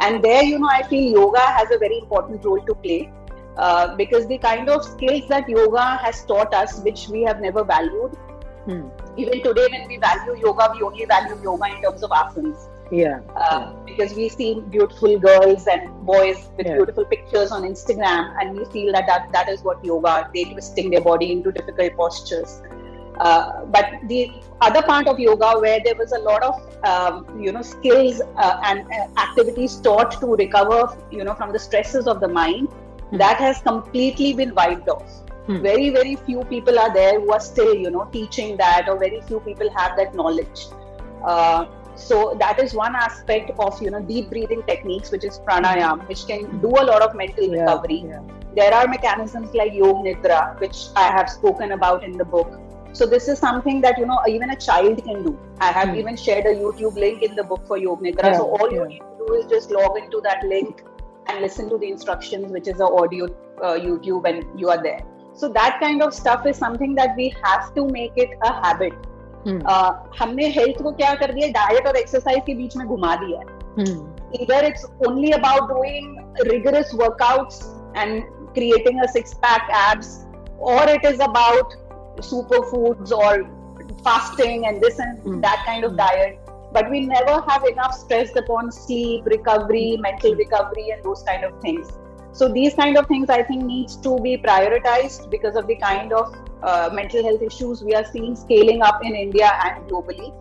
And 0.00 0.22
there, 0.22 0.42
you 0.42 0.58
know, 0.58 0.68
I 0.68 0.82
feel 0.84 1.12
yoga 1.12 1.40
has 1.40 1.70
a 1.70 1.78
very 1.78 1.98
important 1.98 2.44
role 2.44 2.64
to 2.64 2.74
play. 2.74 3.12
Uh, 3.56 3.94
because 3.96 4.26
the 4.28 4.38
kind 4.38 4.70
of 4.70 4.82
skills 4.82 5.28
that 5.28 5.46
yoga 5.46 5.98
has 6.02 6.24
taught 6.24 6.54
us, 6.54 6.80
which 6.80 7.08
we 7.08 7.22
have 7.22 7.38
never 7.38 7.62
valued, 7.62 8.14
hmm. 8.64 8.88
even 9.18 9.42
today 9.42 9.66
when 9.70 9.86
we 9.86 9.98
value 9.98 10.40
yoga, 10.40 10.72
we 10.74 10.80
only 10.80 11.04
value 11.04 11.38
yoga 11.42 11.66
in 11.66 11.82
terms 11.82 12.02
of 12.02 12.10
asanas 12.10 12.68
yeah, 12.92 13.20
uh, 13.36 13.72
because 13.86 14.12
we 14.14 14.28
see 14.28 14.60
beautiful 14.68 15.18
girls 15.18 15.66
and 15.66 15.90
boys 16.04 16.50
with 16.58 16.66
yeah. 16.66 16.74
beautiful 16.74 17.06
pictures 17.06 17.50
on 17.50 17.62
instagram 17.62 18.36
and 18.38 18.54
we 18.54 18.66
feel 18.66 18.92
that, 18.92 19.06
that 19.06 19.32
that 19.32 19.48
is 19.48 19.62
what 19.62 19.82
yoga 19.82 20.28
they 20.34 20.44
twisting 20.44 20.90
their 20.90 21.00
body 21.00 21.32
into 21.32 21.50
difficult 21.50 21.96
postures 21.96 22.60
uh, 23.18 23.64
but 23.64 23.86
the 24.08 24.30
other 24.60 24.82
part 24.82 25.08
of 25.08 25.18
yoga 25.18 25.58
where 25.58 25.80
there 25.82 25.94
was 25.94 26.12
a 26.12 26.18
lot 26.18 26.42
of 26.42 26.84
um, 26.84 27.42
you 27.42 27.50
know 27.50 27.62
skills 27.62 28.20
uh, 28.36 28.60
and 28.64 28.86
uh, 28.92 29.20
activities 29.20 29.76
taught 29.76 30.20
to 30.20 30.34
recover 30.36 30.94
you 31.10 31.24
know 31.24 31.34
from 31.34 31.50
the 31.50 31.58
stresses 31.58 32.06
of 32.06 32.20
the 32.20 32.28
mind 32.28 32.68
mm. 32.68 33.18
that 33.18 33.38
has 33.38 33.62
completely 33.62 34.34
been 34.34 34.54
wiped 34.54 34.88
off 34.90 35.10
mm. 35.46 35.62
very 35.62 35.88
very 35.88 36.16
few 36.16 36.44
people 36.44 36.78
are 36.78 36.92
there 36.92 37.18
who 37.18 37.32
are 37.32 37.40
still 37.40 37.74
you 37.74 37.90
know 37.90 38.04
teaching 38.12 38.54
that 38.58 38.86
or 38.86 38.98
very 38.98 39.22
few 39.22 39.40
people 39.40 39.70
have 39.70 39.96
that 39.96 40.14
knowledge 40.14 40.66
uh, 41.24 41.64
so 41.94 42.36
that 42.38 42.58
is 42.58 42.74
one 42.74 42.94
aspect 42.94 43.50
of 43.58 43.80
you 43.82 43.90
know 43.90 44.00
deep 44.00 44.30
breathing 44.30 44.62
techniques, 44.66 45.10
which 45.10 45.24
is 45.24 45.38
pranayam, 45.40 46.06
which 46.08 46.26
can 46.26 46.60
do 46.60 46.68
a 46.68 46.84
lot 46.90 47.02
of 47.02 47.14
mental 47.14 47.44
yeah, 47.44 47.60
recovery. 47.60 48.04
Yeah. 48.06 48.20
There 48.54 48.74
are 48.74 48.86
mechanisms 48.86 49.54
like 49.54 49.72
Yog 49.72 50.04
Nidra, 50.04 50.58
which 50.60 50.88
I 50.96 51.08
have 51.08 51.28
spoken 51.28 51.72
about 51.72 52.04
in 52.04 52.16
the 52.16 52.24
book. 52.24 52.58
So 52.92 53.06
this 53.06 53.28
is 53.28 53.38
something 53.38 53.80
that 53.82 53.98
you 53.98 54.06
know 54.06 54.20
even 54.28 54.50
a 54.50 54.56
child 54.56 55.02
can 55.04 55.22
do. 55.22 55.38
I 55.58 55.72
have 55.72 55.88
mm. 55.88 55.98
even 55.98 56.16
shared 56.16 56.46
a 56.46 56.54
YouTube 56.54 56.94
link 56.94 57.22
in 57.22 57.34
the 57.34 57.44
book 57.44 57.66
for 57.66 57.78
Yog 57.78 58.02
Nidra. 58.02 58.24
Yeah, 58.24 58.36
so 58.38 58.56
all 58.56 58.70
you 58.70 58.86
need 58.86 59.00
to 59.00 59.24
do 59.26 59.34
is 59.34 59.46
just 59.46 59.70
log 59.70 59.98
into 59.98 60.20
that 60.22 60.44
link 60.44 60.82
and 61.28 61.40
listen 61.40 61.68
to 61.70 61.78
the 61.78 61.88
instructions, 61.88 62.50
which 62.52 62.68
is 62.68 62.80
a 62.80 62.84
audio 62.84 63.26
uh, 63.62 63.78
YouTube, 63.78 64.28
and 64.28 64.60
you 64.60 64.68
are 64.70 64.82
there. 64.82 65.00
So 65.34 65.48
that 65.48 65.80
kind 65.80 66.02
of 66.02 66.12
stuff 66.12 66.46
is 66.46 66.56
something 66.56 66.94
that 66.96 67.16
we 67.16 67.34
have 67.42 67.74
to 67.74 67.86
make 67.88 68.12
it 68.16 68.30
a 68.42 68.52
habit 68.52 68.92
हम्म। 69.46 70.14
हमने 70.18 70.48
health 70.48 70.82
को 70.82 70.92
क्या 70.92 71.14
कर 71.14 71.32
दिया? 71.32 71.48
Diet 71.48 71.86
और 71.86 71.96
exercise 71.96 72.42
के 72.46 72.54
बीच 72.54 72.76
में 72.76 72.86
घुमा 72.86 73.14
दिया 73.16 73.38
है। 73.40 73.60
इधर 74.42 74.64
it's 74.64 74.84
only 75.08 75.30
about 75.30 75.68
doing 75.68 76.46
rigorous 76.50 76.90
workouts 76.94 77.62
and 77.96 78.22
creating 78.54 79.00
a 79.00 79.06
six 79.06 79.34
pack 79.44 79.70
abs 79.80 80.18
और 80.72 80.90
it 80.90 81.04
is 81.04 81.22
about 81.22 81.74
super 82.24 82.70
foods 82.70 83.12
और 83.12 83.42
fasting 84.04 84.64
and 84.64 84.80
this 84.80 85.00
and 85.00 85.18
that 85.26 85.66
kind 85.66 85.84
of 85.84 85.92
diet 85.92 86.38
but 86.74 86.90
we 86.90 87.00
never 87.06 87.42
have 87.50 87.66
enough 87.66 87.94
stress 87.94 88.32
upon 88.36 88.70
sleep 88.70 89.28
recovery 89.28 89.96
mental 90.00 90.34
recovery 90.34 90.90
and 90.90 91.02
those 91.02 91.22
kind 91.22 91.44
of 91.44 91.60
things 91.64 91.98
so 92.32 92.48
these 92.48 92.74
kind 92.74 92.96
of 92.96 93.06
things 93.06 93.28
i 93.30 93.42
think 93.42 93.62
needs 93.64 93.96
to 93.96 94.18
be 94.20 94.36
prioritized 94.36 95.30
because 95.30 95.56
of 95.56 95.66
the 95.66 95.76
kind 95.76 96.12
of 96.12 96.34
uh, 96.62 96.90
mental 96.92 97.22
health 97.22 97.42
issues 97.42 97.82
we 97.82 97.94
are 97.94 98.04
seeing 98.04 98.36
scaling 98.36 98.82
up 98.82 99.04
in 99.04 99.14
India 99.14 99.52
and 99.64 99.88
globally. 99.90 100.32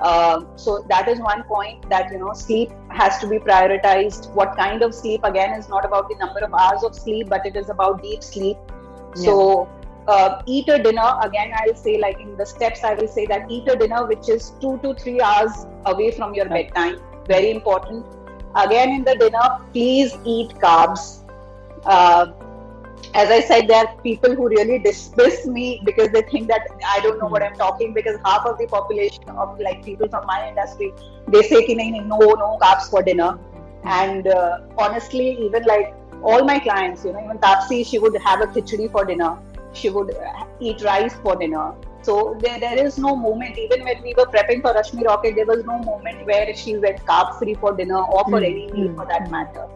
Uh, 0.00 0.40
so 0.56 0.84
that 0.88 1.08
is 1.08 1.20
one 1.20 1.42
point 1.44 1.88
that 1.90 2.10
you 2.10 2.18
know 2.18 2.32
sleep 2.32 2.70
has 2.88 3.18
to 3.18 3.28
be 3.28 3.38
prioritized. 3.38 4.32
What 4.32 4.56
kind 4.56 4.82
of 4.82 4.94
sleep 4.94 5.22
again 5.24 5.52
is 5.58 5.68
not 5.68 5.84
about 5.84 6.08
the 6.08 6.16
number 6.16 6.40
of 6.40 6.54
hours 6.54 6.82
of 6.82 6.94
sleep, 6.94 7.28
but 7.28 7.44
it 7.44 7.56
is 7.56 7.68
about 7.68 8.02
deep 8.02 8.22
sleep. 8.22 8.56
Yeah. 9.14 9.24
So 9.24 9.68
uh, 10.08 10.42
eat 10.46 10.68
a 10.68 10.82
dinner 10.82 11.18
again. 11.22 11.52
I'll 11.54 11.76
say 11.76 11.98
like 11.98 12.18
in 12.18 12.36
the 12.36 12.46
steps. 12.46 12.82
I 12.82 12.94
will 12.94 13.08
say 13.08 13.26
that 13.26 13.50
eat 13.50 13.68
a 13.68 13.76
dinner 13.76 14.06
which 14.06 14.28
is 14.28 14.52
two 14.60 14.78
to 14.78 14.94
three 14.94 15.20
hours 15.20 15.66
away 15.84 16.10
from 16.12 16.34
your 16.34 16.48
bedtime. 16.48 16.98
Very 17.26 17.50
important. 17.50 18.06
Again 18.56 18.90
in 18.90 19.04
the 19.04 19.14
dinner, 19.14 19.60
please 19.72 20.16
eat 20.24 20.48
carbs. 20.54 21.19
Uh, 21.84 22.32
as 23.14 23.30
I 23.30 23.40
said, 23.40 23.66
there 23.66 23.78
are 23.78 23.96
people 24.02 24.34
who 24.34 24.48
really 24.48 24.78
dismiss 24.78 25.46
me 25.46 25.80
because 25.84 26.10
they 26.10 26.22
think 26.22 26.48
that 26.48 26.68
I 26.86 27.00
don't 27.00 27.18
know 27.18 27.26
what 27.26 27.42
I'm 27.42 27.56
talking. 27.56 27.92
Because 27.92 28.18
half 28.24 28.46
of 28.46 28.58
the 28.58 28.66
population 28.66 29.28
of 29.30 29.58
like 29.58 29.84
people 29.84 30.08
from 30.08 30.26
my 30.26 30.48
industry, 30.48 30.92
they 31.28 31.42
say 31.42 31.64
ki 31.66 31.74
no, 31.74 32.18
no 32.18 32.58
carbs 32.62 32.90
for 32.90 33.02
dinner. 33.02 33.38
And 33.84 34.28
uh, 34.28 34.60
honestly, 34.78 35.38
even 35.40 35.64
like 35.64 35.94
all 36.22 36.44
my 36.44 36.58
clients, 36.58 37.04
you 37.04 37.12
know, 37.12 37.24
even 37.24 37.38
Tapsi, 37.38 37.86
she 37.86 37.98
would 37.98 38.16
have 38.22 38.42
a 38.42 38.46
khichdi 38.46 38.90
for 38.90 39.04
dinner. 39.04 39.38
She 39.72 39.88
would 39.88 40.14
eat 40.60 40.82
rice 40.82 41.14
for 41.14 41.36
dinner. 41.36 41.74
So 42.02 42.36
there, 42.40 42.58
there 42.58 42.84
is 42.84 42.98
no 42.98 43.14
moment. 43.16 43.58
Even 43.58 43.84
when 43.84 44.02
we 44.02 44.14
were 44.16 44.26
prepping 44.26 44.62
for 44.62 44.72
Rashmi 44.74 45.04
Rocket, 45.04 45.34
there 45.36 45.46
was 45.46 45.64
no 45.64 45.78
moment 45.78 46.26
where 46.26 46.54
she 46.54 46.76
went 46.76 47.04
carb 47.04 47.38
free 47.38 47.54
for 47.54 47.74
dinner 47.76 48.02
or 48.02 48.24
for 48.24 48.40
mm. 48.40 48.46
any 48.46 48.72
meal 48.72 48.94
for 48.94 49.06
that 49.06 49.30
matter. 49.30 49.68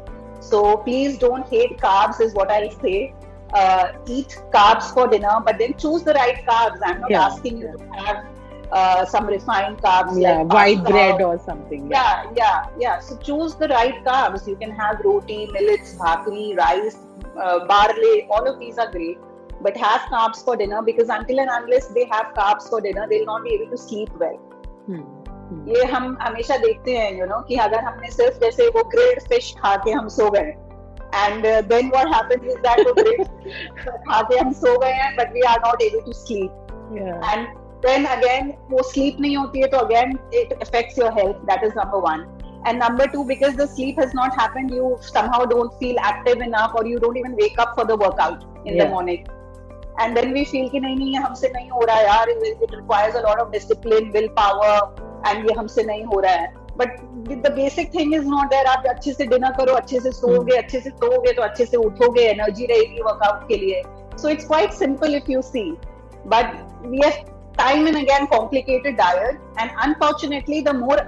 So 0.50 0.76
please 0.78 1.18
don't 1.18 1.46
hate 1.48 1.78
carbs, 1.78 2.20
is 2.20 2.34
what 2.34 2.50
I'll 2.50 2.70
say 2.80 3.14
uh, 3.54 3.92
eat 4.06 4.36
carbs 4.52 4.92
for 4.92 5.08
dinner, 5.08 5.40
but 5.44 5.58
then 5.58 5.74
choose 5.74 6.02
the 6.02 6.14
right 6.14 6.44
carbs. 6.46 6.80
I'm 6.84 7.00
not 7.00 7.10
yeah. 7.10 7.26
asking 7.26 7.58
you 7.58 7.76
to 7.78 7.84
have 8.04 8.26
uh, 8.72 9.04
some 9.06 9.26
refined 9.26 9.78
carbs. 9.78 10.20
Yeah, 10.20 10.38
like 10.38 10.52
white 10.52 10.78
pasta. 10.78 10.92
bread 10.92 11.22
or 11.22 11.38
something. 11.38 11.90
Yeah. 11.90 12.24
yeah, 12.24 12.32
yeah, 12.36 12.66
yeah. 12.78 12.98
So 12.98 13.16
choose 13.16 13.54
the 13.54 13.68
right 13.68 14.04
carbs. 14.04 14.46
You 14.46 14.56
can 14.56 14.70
have 14.72 15.00
roti, 15.04 15.46
millets, 15.46 15.94
bhakri, 15.94 16.56
rice, 16.56 16.96
uh, 17.40 17.66
barley. 17.66 18.26
All 18.30 18.46
of 18.46 18.58
these 18.58 18.78
are 18.78 18.90
great. 18.90 19.18
But 19.60 19.76
have 19.76 20.00
carbs 20.12 20.44
for 20.44 20.56
dinner 20.56 20.82
because 20.82 21.08
until 21.08 21.40
and 21.40 21.48
unless 21.50 21.86
they 21.88 22.06
have 22.06 22.34
carbs 22.34 22.68
for 22.68 22.80
dinner, 22.80 23.06
they'll 23.08 23.24
not 23.24 23.44
be 23.44 23.54
able 23.54 23.70
to 23.70 23.78
sleep 23.78 24.10
well. 24.18 24.36
Hmm. 24.86 25.23
ये 25.68 25.84
हम 25.92 26.16
हमेशा 26.22 26.56
देखते 26.66 26.96
हैं 26.96 27.10
you 27.12 27.18
you 27.18 27.30
no 27.30 27.34
know, 27.34 27.46
कि 27.48 27.56
अगर 27.66 27.84
हमने 27.84 28.10
सिर्फ़ 28.10 28.38
जैसे 28.44 28.68
वो 28.76 28.84
ग्रिल्ड 28.94 29.20
फ़िश 29.28 29.54
खा 29.62 29.76
के 29.84 29.90
हम 29.90 30.08
सो 30.18 30.30
गए 30.30 30.52
and 31.16 31.46
uh, 31.46 31.62
then 31.62 31.90
what 31.90 32.08
happens 32.12 32.46
is 32.52 32.56
that 32.62 32.80
okay, 32.92 33.12
खाते 34.08 34.38
हम 34.38 34.52
सो 34.62 34.78
गए 34.78 34.92
हैं 34.92 35.10
but 35.18 35.36
we 35.36 35.42
are 35.50 35.58
not 35.66 35.82
able 35.88 36.02
to 36.06 36.14
sleep 36.20 36.50
yeah. 36.96 37.28
and 37.32 37.60
then 37.84 38.08
again 38.14 38.50
वो 38.70 38.82
sleep 38.92 39.20
नहीं 39.20 39.36
होती 39.36 39.60
है 39.60 39.66
तो 39.74 39.82
again 39.86 40.16
it 40.40 40.56
affects 40.66 40.98
your 41.02 41.12
health 41.18 41.44
that 41.50 41.68
is 41.68 41.78
number 41.82 42.00
one 42.06 42.26
and 42.66 42.78
number 42.78 43.06
two 43.14 43.24
because 43.30 43.56
the 43.62 43.68
sleep 43.76 44.02
has 44.02 44.14
not 44.14 44.40
happened 44.40 44.74
you 44.78 44.90
somehow 45.12 45.44
don't 45.54 45.78
feel 45.84 46.02
active 46.10 46.44
enough 46.48 46.74
or 46.74 46.84
you 46.86 46.98
don't 46.98 47.22
even 47.22 47.36
wake 47.42 47.58
up 47.66 47.74
for 47.78 47.86
the 47.92 47.96
workout 48.04 48.44
in 48.64 48.74
yeah. 48.74 48.84
the 48.84 48.90
morning 48.90 49.26
and 50.02 50.16
then 50.16 50.32
we 50.36 50.44
feel 50.52 50.70
कि 50.70 50.80
नहीं 50.80 50.96
नहीं 50.96 51.12
ये 51.12 51.18
हमसे 51.24 51.48
नहीं 51.56 51.70
हो 51.70 51.84
रहा 51.84 51.96
है 51.96 52.06
यार 52.06 52.28
it 52.28 52.76
requires 52.76 53.14
a 53.14 53.26
lot 53.26 53.40
of 53.40 53.52
discipline 53.52 54.10
will 54.16 54.28
and 55.26 55.50
ये 55.50 55.54
हमसे 55.58 55.82
नहीं 55.82 56.04
हो 56.04 56.20
रहा 56.20 56.32
है. 56.32 56.52
But 56.78 56.96
the 57.42 57.52
basic 57.56 57.92
thing 57.94 58.14
is 58.14 58.26
not 58.28 58.46
there 58.50 58.66
आप 58.66 58.86
अच्छे 58.88 59.12
से 59.12 59.26
डिनर 59.26 59.50
करो, 59.58 59.74
अच्छे 59.74 60.00
से 60.00 60.12
सोगे 60.12 60.56
अच्छे 60.56 60.80
से 60.80 60.90
सोगे 60.90 61.32
तो 61.32 61.42
अच्छे 61.42 61.66
से 61.66 61.76
उठोगे 61.76 62.22
एनर्जी 62.30 62.66
रहेगी 62.66 63.02
वर्कआउट 63.02 63.48
के 63.48 63.56
लिए. 63.56 63.82
So 64.18 64.28
it's 64.28 64.46
quite 64.46 64.72
simple 64.72 65.14
if 65.14 65.30
you 65.32 65.42
see 65.42 65.70
but 66.26 66.52
we 66.86 67.00
have 67.04 67.24
time 67.58 67.88
and 67.88 67.96
again 67.96 68.26
complicated 68.26 68.96
diet 68.96 69.40
and 69.60 69.70
unfortunately 69.84 70.60
the 70.62 70.74
more 70.76 71.00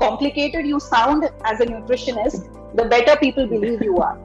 complicated 0.00 0.66
you 0.66 0.78
sound 0.78 1.24
as 1.24 1.62
a 1.62 1.66
nutritionist 1.70 2.50
the 2.76 2.86
better 2.90 3.14
people 3.20 3.48
believe 3.48 3.84
you 3.84 3.96
are 4.02 4.16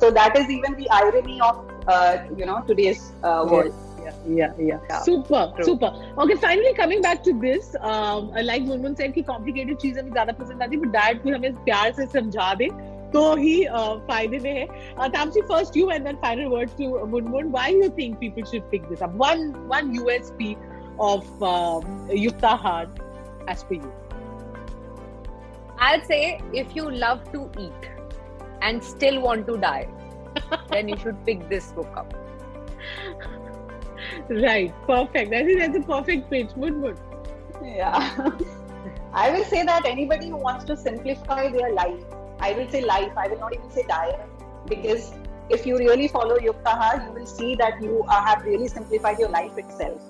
so 0.00 0.10
that 0.10 0.36
is 0.36 0.50
even 0.52 0.74
the 0.74 0.86
irony 0.92 1.38
of 1.40 2.40
you 2.40 2.46
know 2.46 2.58
today's 2.68 3.10
world 3.24 3.84
yeah, 4.26 4.52
yeah, 4.58 4.78
yeah. 4.90 5.00
Super, 5.02 5.52
True. 5.56 5.64
super. 5.64 5.90
Okay, 6.18 6.36
finally 6.36 6.74
coming 6.74 7.02
back 7.02 7.22
to 7.24 7.32
this, 7.44 7.74
um, 7.80 8.30
like 8.50 8.62
Munmun 8.62 8.96
said 8.96 9.14
कि 9.14 9.24
complicated 9.30 9.80
चीज़ें 9.82 10.04
भी 10.04 10.10
ज़्यादा 10.10 10.32
पसंद 10.42 10.62
आती 10.62 10.80
but 10.82 10.92
diet 10.98 11.22
को 11.22 11.34
हमें 11.34 11.64
प्यार 11.64 11.92
से 12.00 12.06
समझा 12.18 12.52
दे 12.62 12.68
तो 13.12 13.24
ही 13.36 13.56
फ़ायदे 14.08 14.38
में 14.44 14.52
है 14.52 15.08
Taapsee 15.10 15.40
first 15.50 15.76
you 15.76 15.90
and 15.90 16.04
then 16.04 16.16
final 16.22 16.46
word 16.54 16.70
to 16.78 17.06
Munmun 17.08 17.50
why 17.52 17.74
you 17.74 17.88
think 17.98 18.18
people 18.18 18.42
should 18.52 18.70
pick 18.70 18.88
this 18.88 19.02
up 19.02 19.12
one 19.22 19.50
one 19.72 19.94
USP 19.96 20.54
of 21.10 21.44
Yukta 22.24 22.54
hard 22.64 23.04
as 23.48 23.62
per 23.64 23.74
you 23.74 23.92
I'll 25.78 26.04
say 26.04 26.40
if 26.52 26.74
you 26.74 26.90
love 26.90 27.20
to 27.32 27.50
eat 27.58 27.88
and 28.62 28.82
still 28.82 29.20
want 29.20 29.46
to 29.48 29.56
die, 29.58 29.88
then 30.70 30.88
you 30.88 30.96
should 30.96 31.24
pick 31.26 31.48
this 31.50 31.72
book 31.72 31.96
up. 31.96 32.14
Right, 34.30 34.74
perfect. 34.86 35.32
I 35.32 35.44
think 35.44 35.58
that's 35.60 35.76
a 35.76 35.80
perfect 35.80 36.30
pitch. 36.30 36.48
Good, 36.60 36.80
good. 36.80 36.98
Yeah. 37.62 38.30
I 39.12 39.30
will 39.30 39.44
say 39.44 39.64
that 39.64 39.86
anybody 39.86 40.28
who 40.28 40.36
wants 40.36 40.64
to 40.66 40.76
simplify 40.76 41.50
their 41.50 41.72
life, 41.72 42.02
I 42.38 42.52
will 42.52 42.68
say 42.70 42.84
life, 42.84 43.12
I 43.16 43.28
will 43.28 43.38
not 43.38 43.54
even 43.54 43.70
say 43.70 43.84
diet, 43.88 44.20
because 44.66 45.14
if 45.48 45.64
you 45.64 45.78
really 45.78 46.08
follow 46.08 46.36
Yuktaha, 46.36 47.06
you 47.06 47.12
will 47.12 47.26
see 47.26 47.54
that 47.54 47.82
you 47.82 48.04
have 48.10 48.44
really 48.44 48.68
simplified 48.68 49.18
your 49.18 49.30
life 49.30 49.56
itself. 49.56 50.02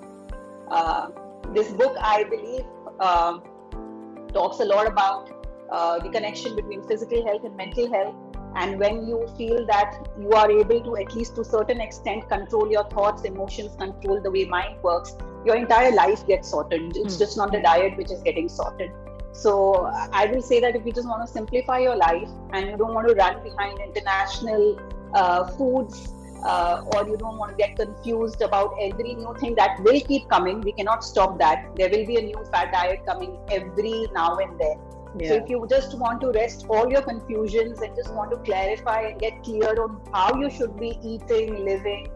Uh, 0.68 1.08
this 1.52 1.70
book, 1.70 1.96
I 2.00 2.24
believe, 2.24 2.64
uh, 2.98 3.38
talks 4.32 4.60
a 4.60 4.64
lot 4.64 4.86
about 4.86 5.30
uh, 5.70 5.98
the 5.98 6.08
connection 6.08 6.56
between 6.56 6.82
physical 6.88 7.24
health 7.26 7.44
and 7.44 7.56
mental 7.56 7.92
health 7.92 8.14
and 8.54 8.78
when 8.78 9.06
you 9.06 9.26
feel 9.36 9.66
that 9.66 9.96
you 10.18 10.30
are 10.32 10.50
able 10.50 10.80
to 10.80 10.96
at 10.96 11.14
least 11.14 11.34
to 11.34 11.40
a 11.42 11.44
certain 11.44 11.80
extent 11.80 12.28
control 12.28 12.70
your 12.70 12.84
thoughts 12.90 13.24
emotions 13.24 13.76
control 13.76 14.20
the 14.20 14.30
way 14.30 14.44
mind 14.44 14.82
works 14.82 15.16
your 15.44 15.56
entire 15.56 15.92
life 15.92 16.26
gets 16.26 16.48
sorted 16.48 16.96
it's 16.96 17.16
mm. 17.16 17.18
just 17.18 17.36
not 17.36 17.52
the 17.52 17.60
diet 17.60 17.96
which 17.96 18.10
is 18.10 18.22
getting 18.22 18.48
sorted 18.48 18.90
so 19.32 19.90
i 20.12 20.26
will 20.26 20.42
say 20.42 20.60
that 20.60 20.74
if 20.74 20.86
you 20.86 20.92
just 20.92 21.06
want 21.06 21.26
to 21.26 21.32
simplify 21.32 21.78
your 21.78 21.96
life 21.96 22.28
and 22.52 22.70
you 22.70 22.76
don't 22.76 22.94
want 22.94 23.06
to 23.06 23.14
run 23.14 23.42
behind 23.42 23.78
international 23.80 24.78
uh, 25.14 25.44
foods 25.44 26.12
uh, 26.44 26.84
or 26.94 27.06
you 27.08 27.16
don't 27.16 27.38
want 27.38 27.50
to 27.50 27.56
get 27.56 27.76
confused 27.76 28.42
about 28.42 28.74
every 28.80 29.14
new 29.14 29.34
thing 29.40 29.54
that 29.54 29.78
will 29.80 30.00
keep 30.00 30.28
coming 30.28 30.60
we 30.60 30.72
cannot 30.72 31.04
stop 31.04 31.38
that. 31.38 31.66
There 31.76 31.88
will 31.90 32.06
be 32.06 32.16
a 32.16 32.22
new 32.22 32.44
fat 32.50 32.72
diet 32.72 33.04
coming 33.06 33.38
every 33.50 34.06
now 34.12 34.36
and 34.36 34.58
then 34.58 34.78
yeah. 35.18 35.28
So 35.28 35.34
if 35.36 35.48
you 35.48 35.66
just 35.68 35.98
want 35.98 36.20
to 36.22 36.30
rest 36.30 36.66
all 36.68 36.90
your 36.90 37.02
confusions 37.02 37.80
and 37.80 37.94
just 37.96 38.12
want 38.12 38.30
to 38.32 38.36
clarify 38.38 39.00
and 39.02 39.20
get 39.20 39.42
clear 39.42 39.82
on 39.82 40.00
how 40.12 40.34
you 40.40 40.50
should 40.50 40.78
be 40.78 40.98
eating, 41.02 41.64
living 41.64 42.08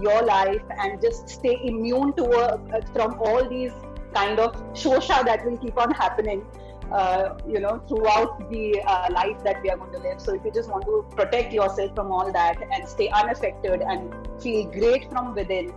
your 0.00 0.22
life, 0.22 0.62
and 0.78 1.00
just 1.00 1.28
stay 1.28 1.58
immune 1.64 2.12
to 2.14 2.24
uh, 2.24 2.80
from 2.92 3.18
all 3.20 3.48
these 3.48 3.72
kind 4.14 4.38
of 4.38 4.54
shosha 4.72 5.24
that 5.24 5.44
will 5.44 5.58
keep 5.58 5.78
on 5.78 5.90
happening, 5.92 6.44
uh, 6.90 7.34
you 7.46 7.60
know, 7.60 7.80
throughout 7.88 8.50
the 8.50 8.80
uh, 8.82 9.08
life 9.12 9.42
that 9.44 9.62
we 9.62 9.70
are 9.70 9.76
going 9.76 9.92
to 9.92 9.98
live. 9.98 10.20
So 10.20 10.34
if 10.34 10.44
you 10.44 10.52
just 10.52 10.68
want 10.68 10.84
to 10.86 11.06
protect 11.14 11.52
yourself 11.52 11.94
from 11.94 12.10
all 12.10 12.32
that 12.32 12.56
and 12.72 12.88
stay 12.88 13.08
unaffected 13.08 13.82
and 13.82 14.12
feel 14.42 14.64
great 14.70 15.08
from 15.10 15.34
within, 15.34 15.72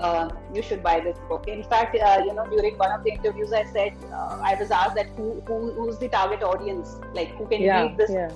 uh, 0.00 0.28
you 0.54 0.62
should 0.62 0.82
buy 0.82 1.00
this 1.00 1.18
book. 1.28 1.48
In 1.48 1.62
fact, 1.62 1.96
uh, 1.96 2.22
you 2.24 2.34
know, 2.34 2.46
during 2.46 2.76
one 2.78 2.92
of 2.92 3.04
the 3.04 3.10
interviews, 3.10 3.52
I 3.52 3.64
said 3.64 3.94
uh, 4.12 4.38
I 4.42 4.54
was 4.58 4.70
asked 4.70 4.94
that 4.96 5.08
who, 5.16 5.42
who 5.46 5.72
who's 5.72 5.98
the 5.98 6.08
target 6.08 6.42
audience, 6.42 6.96
like 7.14 7.34
who 7.36 7.46
can 7.46 7.62
yeah, 7.62 7.82
read 7.82 7.96
this, 7.96 8.10
yeah. 8.10 8.30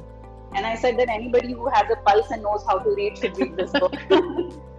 and 0.54 0.66
I 0.66 0.74
said 0.74 0.98
that 0.98 1.08
anybody 1.08 1.52
who 1.52 1.68
has 1.68 1.90
a 1.90 1.96
pulse 1.96 2.30
and 2.30 2.42
knows 2.42 2.64
how 2.66 2.78
to 2.78 2.90
read 2.90 3.18
should 3.18 3.36
read 3.38 3.56
this 3.56 3.72
book. 3.72 3.94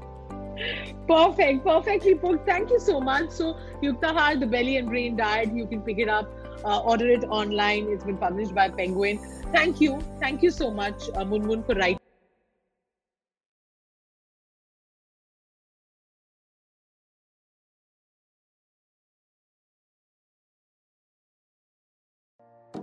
perfect, 1.08 1.64
perfectly 1.66 2.16
put. 2.16 2.46
Thank 2.46 2.70
you 2.70 2.80
so 2.80 3.00
much. 3.00 3.30
So, 3.32 3.58
Yuktahar, 3.82 4.40
the 4.40 4.48
Belly 4.48 4.78
and 4.78 4.90
Brain 4.90 5.16
Diet, 5.16 5.54
you 5.54 5.66
can 5.68 5.82
pick 5.82 6.00
it 6.00 6.10
up, 6.10 6.32
uh, 6.66 6.80
order 6.80 7.10
it 7.10 7.24
online. 7.26 7.88
It's 7.90 8.04
been 8.04 8.18
published 8.18 8.54
by 8.54 8.70
Penguin. 8.70 9.20
Thank 9.52 9.82
you, 9.82 10.00
thank 10.20 10.42
you 10.42 10.52
so 10.52 10.72
much, 10.72 11.10
uh, 11.16 11.26
Munmun, 11.26 11.66
for 11.66 11.76
writing. 11.76 12.00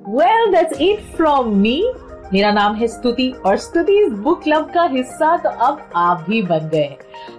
Well 0.07 0.51
that's 0.53 0.81
it 0.81 1.01
from 1.17 1.49
me 1.57 1.83
मेरा 2.33 2.51
नाम 2.53 2.75
है 2.75 2.87
स्तुति 2.89 3.29
और 3.47 3.57
स्तुति 3.57 3.99
इस 3.99 4.13
book 4.19 4.43
club 4.43 4.71
का 4.75 4.83
हिस्सा 4.93 5.37
तो 5.37 5.51
अब 5.67 5.81
आप 5.97 6.25
भी 6.29 6.41
बन 6.43 6.69
गए 6.69 6.83
हैं। 6.83 6.99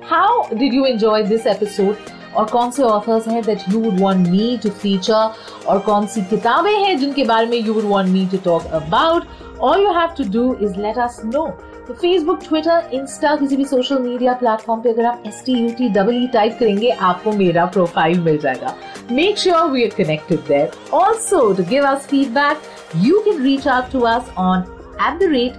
How 0.10 0.44
did 0.54 0.74
you 0.74 0.86
enjoy 0.86 1.24
this 1.24 1.48
episode 1.48 1.96
और 2.36 2.46
कौन 2.46 2.72
से 2.72 2.84
ऑथर्स 2.84 3.28
हैं 3.28 3.42
that 3.44 3.64
you 3.70 3.80
would 3.80 4.00
want 4.02 4.28
me 4.28 4.58
to 4.64 4.70
feature 4.70 5.34
और 5.68 5.80
कौन 5.80 6.08
सी 6.08 6.22
किताबें 6.22 6.72
हैं 6.72 6.98
जिनके 6.98 7.24
बारे 7.24 7.48
में 7.48 7.58
you 7.58 7.74
would 7.74 7.86
want 7.86 8.10
me 8.10 8.26
to 8.32 8.38
talk 8.46 8.66
about 8.82 9.60
all 9.62 9.82
you 9.82 9.92
have 9.92 10.10
to 10.18 10.24
do 10.32 10.54
is 10.62 10.80
let 10.82 10.98
us 10.98 11.22
know 11.26 11.46
तो 11.89 11.95
फेसबुक 11.95 12.39
ट्विटर 12.43 12.91
इंस्टा 12.95 13.35
किसी 13.37 13.57
भी 13.57 13.65
सोशल 13.65 13.99
मीडिया 14.03 14.33
प्लेटफॉर्म 14.43 14.81
पे 14.83 14.91
अगर 14.91 15.05
आप 15.07 15.23
S 15.27 15.43
T 15.47 15.53
U 15.55 15.69
T 15.79 15.89
double 15.95 16.27
type 16.33 16.57
करेंगे 16.61 16.91
आपको 17.09 17.33
मेरा 17.33 17.65
प्रोफाइल 17.75 18.21
मिल 18.21 18.39
जाएगा 18.45 18.75
make 19.11 19.39
sure 19.39 19.71
we 19.71 19.85
are 19.85 19.91
connected 19.97 20.39
there 20.49 20.71
also 20.97 21.53
to 21.55 21.65
give 21.71 21.87
us 21.87 22.07
feedback 22.11 22.63
you 23.05 23.19
can 23.25 23.43
reach 23.43 23.69
out 23.69 23.91
to 23.93 24.01
us 24.15 24.31
on 24.39 24.65
at 25.09 25.19
the 25.21 25.23
rate 25.33 25.55